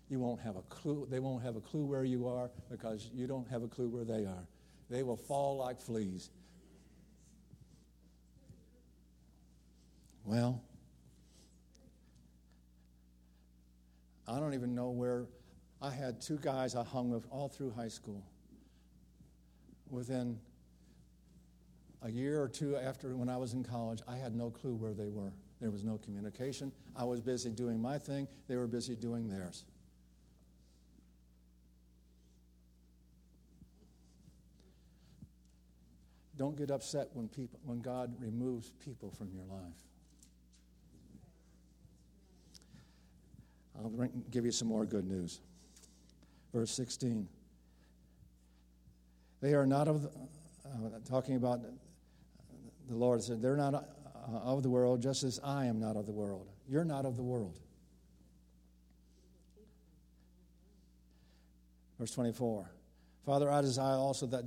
you 0.10 0.20
won't 0.20 0.42
have 0.42 0.58
a 0.58 0.62
clue. 0.64 1.08
They 1.10 1.20
won't 1.20 1.44
have 1.44 1.56
a 1.56 1.62
clue 1.62 1.86
where 1.86 2.04
you 2.04 2.28
are 2.28 2.52
because 2.70 3.10
you 3.14 3.26
don't 3.26 3.48
have 3.50 3.64
a 3.64 3.68
clue 3.68 3.88
where 3.88 4.04
they 4.04 4.26
are. 4.26 4.48
They 4.90 5.02
will 5.02 5.18
fall 5.18 5.58
like 5.58 5.82
fleas. 5.82 6.30
Well, 10.26 10.62
I 14.28 14.40
don't 14.40 14.54
even 14.54 14.74
know 14.74 14.90
where. 14.90 15.26
I 15.82 15.90
had 15.90 16.22
two 16.22 16.38
guys 16.38 16.76
I 16.76 16.84
hung 16.84 17.10
with 17.10 17.26
all 17.30 17.50
through 17.50 17.72
high 17.72 17.90
school. 17.90 18.24
Within 19.90 20.40
a 22.02 22.10
year 22.10 22.42
or 22.42 22.48
two 22.48 22.78
after 22.78 23.16
when 23.18 23.28
I 23.28 23.36
was 23.36 23.54
in 23.54 23.64
college, 23.64 24.02
I 24.08 24.16
had 24.16 24.34
no 24.34 24.50
clue 24.50 24.76
where 24.76 24.94
they 24.94 25.10
were. 25.10 25.34
There 25.60 25.72
was 25.72 25.84
no 25.84 25.98
communication. 25.98 26.72
I 26.96 27.04
was 27.04 27.22
busy 27.22 27.50
doing 27.50 27.82
my 27.82 27.98
thing, 27.98 28.28
they 28.48 28.56
were 28.56 28.68
busy 28.68 28.96
doing 28.96 29.28
theirs. 29.28 29.66
Don't 36.36 36.58
get 36.58 36.72
upset 36.72 37.10
when, 37.14 37.28
people, 37.28 37.60
when 37.64 37.80
God 37.80 38.16
removes 38.20 38.72
people 38.84 39.12
from 39.12 39.30
your 39.34 39.46
life. 39.46 39.76
I'll 43.78 44.10
give 44.32 44.46
you 44.46 44.52
some 44.52 44.68
more 44.68 44.86
good 44.86 45.06
news. 45.06 45.42
Verse 46.54 46.72
16. 46.72 47.28
They 49.42 49.54
are 49.54 49.66
not 49.66 49.88
of, 49.88 50.04
the, 50.04 50.10
uh, 50.66 51.00
talking 51.10 51.36
about 51.36 51.62
the 52.88 52.96
Lord 52.96 53.24
said, 53.24 53.42
they're 53.42 53.58
not 53.58 53.74
uh, 53.74 54.38
of 54.38 54.64
the 54.64 54.70
world 54.70 55.02
just 55.02 55.24
as 55.24 55.40
I 55.44 55.66
am 55.66 55.80
not 55.80 55.98
of 55.98 56.06
the 56.06 56.12
world. 56.12 56.48
You're 56.70 56.86
not 56.86 57.06
of 57.06 57.18
the 57.18 57.24
world. 57.24 57.60
Verse 62.00 62.12
24. 62.12 62.70
Father, 63.26 63.50
I 63.50 63.62
desire 63.62 63.98
also 63.98 64.26
that 64.28 64.44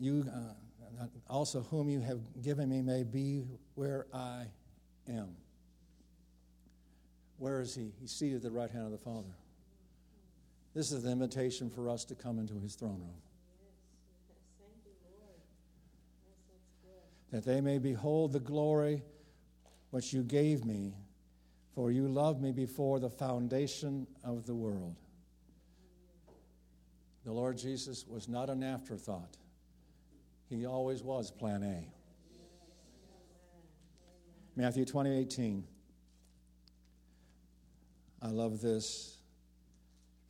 you, 0.00 0.24
uh, 0.34 1.06
also 1.28 1.60
whom 1.62 1.88
you 1.88 2.00
have 2.00 2.20
given 2.42 2.68
me, 2.68 2.80
may 2.82 3.02
be 3.02 3.42
where 3.74 4.06
I 4.12 4.44
am. 5.08 5.34
Where 7.42 7.60
is 7.60 7.74
he? 7.74 7.90
He's 8.00 8.12
seated 8.12 8.36
at 8.36 8.42
the 8.42 8.52
right 8.52 8.70
hand 8.70 8.84
of 8.84 8.92
the 8.92 8.98
Father. 8.98 9.34
This 10.76 10.92
is 10.92 11.02
the 11.02 11.10
invitation 11.10 11.70
for 11.70 11.90
us 11.90 12.04
to 12.04 12.14
come 12.14 12.38
into 12.38 12.54
his 12.54 12.76
throne 12.76 13.00
room. 13.00 13.20
That 17.32 17.44
they 17.44 17.60
may 17.60 17.78
behold 17.78 18.32
the 18.32 18.38
glory 18.38 19.02
which 19.90 20.12
you 20.12 20.22
gave 20.22 20.64
me, 20.64 20.94
for 21.74 21.90
you 21.90 22.06
loved 22.06 22.40
me 22.40 22.52
before 22.52 23.00
the 23.00 23.10
foundation 23.10 24.06
of 24.22 24.46
the 24.46 24.54
world. 24.54 24.94
The 27.24 27.32
Lord 27.32 27.58
Jesus 27.58 28.06
was 28.06 28.28
not 28.28 28.50
an 28.50 28.62
afterthought, 28.62 29.36
He 30.48 30.64
always 30.64 31.02
was 31.02 31.32
plan 31.32 31.64
A. 31.64 31.92
Matthew 34.54 34.84
20, 34.84 35.18
18. 35.18 35.64
I 38.22 38.28
love 38.28 38.60
this. 38.60 39.18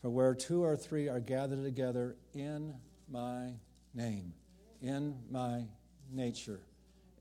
For 0.01 0.11
where 0.11 0.35
two 0.35 0.65
or 0.65 0.77
three 0.77 1.09
are 1.09 1.21
gathered 1.21 1.63
together 1.63 2.17
in 2.35 2.75
my 3.09 3.53
name, 3.95 4.33
in 4.81 5.17
my 5.31 5.65
nature, 6.11 6.61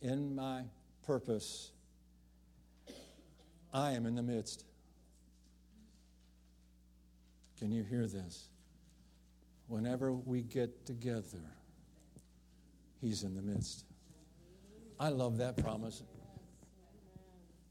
in 0.01 0.33
my 0.33 0.63
purpose, 1.05 1.71
I 3.73 3.91
am 3.91 4.05
in 4.05 4.15
the 4.15 4.23
midst. 4.23 4.65
Can 7.59 7.71
you 7.71 7.83
hear 7.83 8.07
this? 8.07 8.47
Whenever 9.67 10.11
we 10.11 10.41
get 10.41 10.85
together, 10.85 11.43
He's 12.99 13.23
in 13.23 13.35
the 13.35 13.41
midst. 13.41 13.85
I 14.99 15.09
love 15.09 15.37
that 15.37 15.57
promise. 15.57 16.01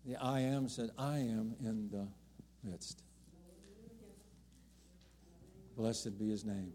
The 0.07 0.17
I 0.17 0.41
am 0.41 0.69
said, 0.69 0.91
I 0.99 1.19
am 1.19 1.55
in 1.61 1.89
the 1.91 2.09
midst. 2.63 3.03
Blessed 5.77 6.19
be 6.19 6.29
his 6.29 6.45
name. 6.45 6.73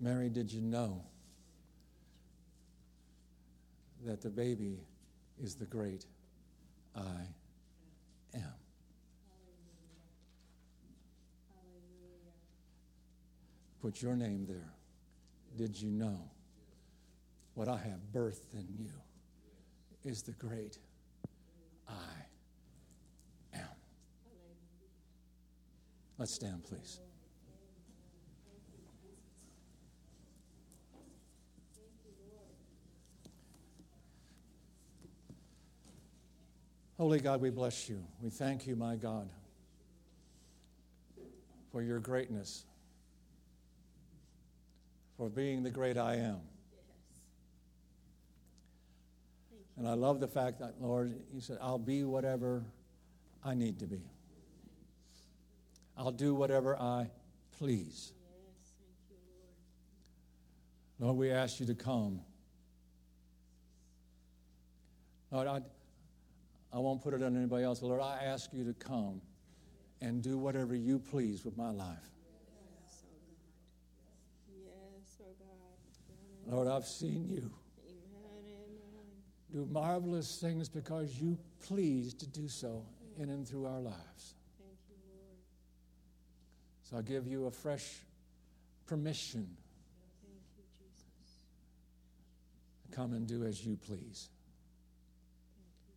Mary, 0.00 0.28
did 0.28 0.52
you 0.52 0.60
know 0.60 1.04
that 4.04 4.20
the 4.20 4.30
baby 4.30 4.80
is 5.40 5.54
the 5.54 5.64
great 5.66 6.06
I 6.96 7.26
am? 8.34 8.54
Put 13.80 14.00
your 14.00 14.16
name 14.16 14.46
there. 14.46 14.72
Did 15.56 15.80
you 15.80 15.90
know 15.90 16.18
what 17.54 17.68
I 17.68 17.76
have 17.76 18.00
birthed 18.12 18.54
in 18.54 18.66
you 18.78 18.90
is 20.04 20.22
the 20.22 20.32
great 20.32 20.78
I 21.92 23.58
am. 23.58 23.68
Let's 26.18 26.34
stand, 26.34 26.64
please. 26.64 27.00
Holy 36.98 37.18
God, 37.18 37.40
we 37.40 37.50
bless 37.50 37.88
you. 37.88 38.00
We 38.20 38.30
thank 38.30 38.64
you, 38.66 38.76
my 38.76 38.94
God, 38.94 39.28
for 41.72 41.82
your 41.82 41.98
greatness, 41.98 42.64
for 45.16 45.28
being 45.28 45.64
the 45.64 45.70
great 45.70 45.98
I 45.98 46.14
am. 46.14 46.51
And 49.76 49.88
I 49.88 49.94
love 49.94 50.20
the 50.20 50.28
fact 50.28 50.58
that, 50.60 50.74
Lord, 50.80 51.14
you 51.32 51.40
said, 51.40 51.58
I'll 51.60 51.78
be 51.78 52.04
whatever 52.04 52.64
I 53.44 53.54
need 53.54 53.78
to 53.80 53.86
be. 53.86 54.02
I'll 55.96 56.12
do 56.12 56.34
whatever 56.34 56.76
I 56.76 57.08
please. 57.58 58.12
Lord, 60.98 61.16
we 61.16 61.30
ask 61.30 61.58
you 61.58 61.66
to 61.66 61.74
come. 61.74 62.20
Lord, 65.30 65.48
I, 65.48 65.60
I 66.72 66.78
won't 66.78 67.02
put 67.02 67.14
it 67.14 67.22
on 67.22 67.36
anybody 67.36 67.64
else. 67.64 67.82
Lord, 67.82 68.00
I 68.00 68.22
ask 68.24 68.50
you 68.52 68.64
to 68.64 68.74
come 68.74 69.20
and 70.00 70.22
do 70.22 70.36
whatever 70.36 70.74
you 70.74 70.98
please 70.98 71.44
with 71.44 71.56
my 71.56 71.70
life. 71.70 71.96
Yes, 74.64 75.16
oh 75.20 75.32
God. 75.38 76.52
Oh 76.52 76.56
Lord, 76.56 76.68
I've 76.68 76.86
seen 76.86 77.28
you 77.28 77.50
do 79.52 79.68
marvelous 79.70 80.40
things 80.40 80.68
because 80.68 81.20
you 81.20 81.38
please 81.66 82.14
to 82.14 82.26
do 82.26 82.48
so 82.48 82.84
in 83.18 83.28
and 83.28 83.46
through 83.46 83.66
our 83.66 83.80
lives. 83.80 84.34
Thank 84.58 84.78
you, 84.88 84.96
Lord. 85.10 85.36
So 86.82 86.96
I 86.96 87.02
give 87.02 87.26
you 87.26 87.46
a 87.46 87.50
fresh 87.50 87.98
permission 88.86 89.48
Thank 90.22 90.42
you, 90.56 90.64
Jesus. 90.96 91.38
come 92.90 93.12
and 93.12 93.26
do 93.26 93.44
as 93.44 93.64
you 93.64 93.76
please 93.76 94.30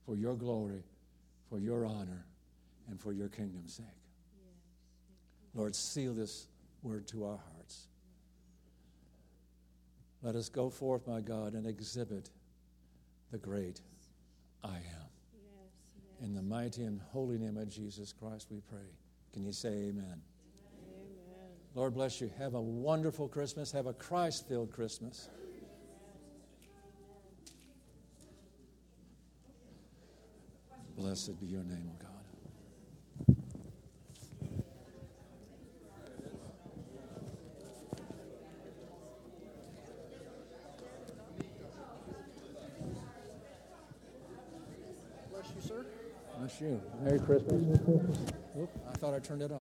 for 0.06 0.16
your 0.16 0.36
glory, 0.36 0.84
for 1.50 1.60
your 1.60 1.86
honor 1.86 2.26
and 2.90 3.00
for 3.00 3.14
your 3.14 3.30
kingdom's 3.30 3.76
sake. 3.76 3.86
Lord, 5.54 5.76
seal 5.76 6.14
this 6.14 6.48
word 6.84 7.08
to 7.08 7.26
our 7.26 7.38
hearts. 7.38 7.88
Let 10.22 10.36
us 10.36 10.50
go 10.50 10.70
forth, 10.70 11.08
my 11.08 11.22
God, 11.22 11.54
and 11.54 11.66
exhibit 11.66 12.30
the 13.36 13.46
great 13.46 13.82
I 14.64 14.78
am. 14.78 15.10
Yes. 15.34 16.24
In 16.24 16.34
the 16.34 16.42
mighty 16.42 16.84
and 16.84 17.02
holy 17.12 17.38
name 17.38 17.58
of 17.58 17.68
Jesus 17.70 18.14
Christ, 18.14 18.48
we 18.50 18.62
pray. 18.62 18.88
Can 19.34 19.44
you 19.44 19.52
say 19.52 19.68
amen? 19.68 20.06
Amen. 20.06 20.22
Lord 21.74 21.94
bless 21.94 22.22
you. 22.22 22.32
Have 22.38 22.54
a 22.54 22.62
wonderful 22.62 23.28
Christmas. 23.28 23.74
Have 23.74 23.88
a 23.88 23.94
Christ 23.94 24.48
filled 24.48 24.72
Christmas. 24.72 25.28
Blessed 30.96 31.38
be 31.42 31.48
your 31.48 31.64
name, 31.66 31.92
O 31.94 31.98
God. 32.02 32.05
You. 46.66 46.82
Merry 47.04 47.20
Christmas. 47.20 47.54
Oop, 48.58 48.70
I 48.92 48.98
thought 48.98 49.14
I 49.14 49.20
turned 49.20 49.44
it 49.44 49.52
off. 49.52 49.62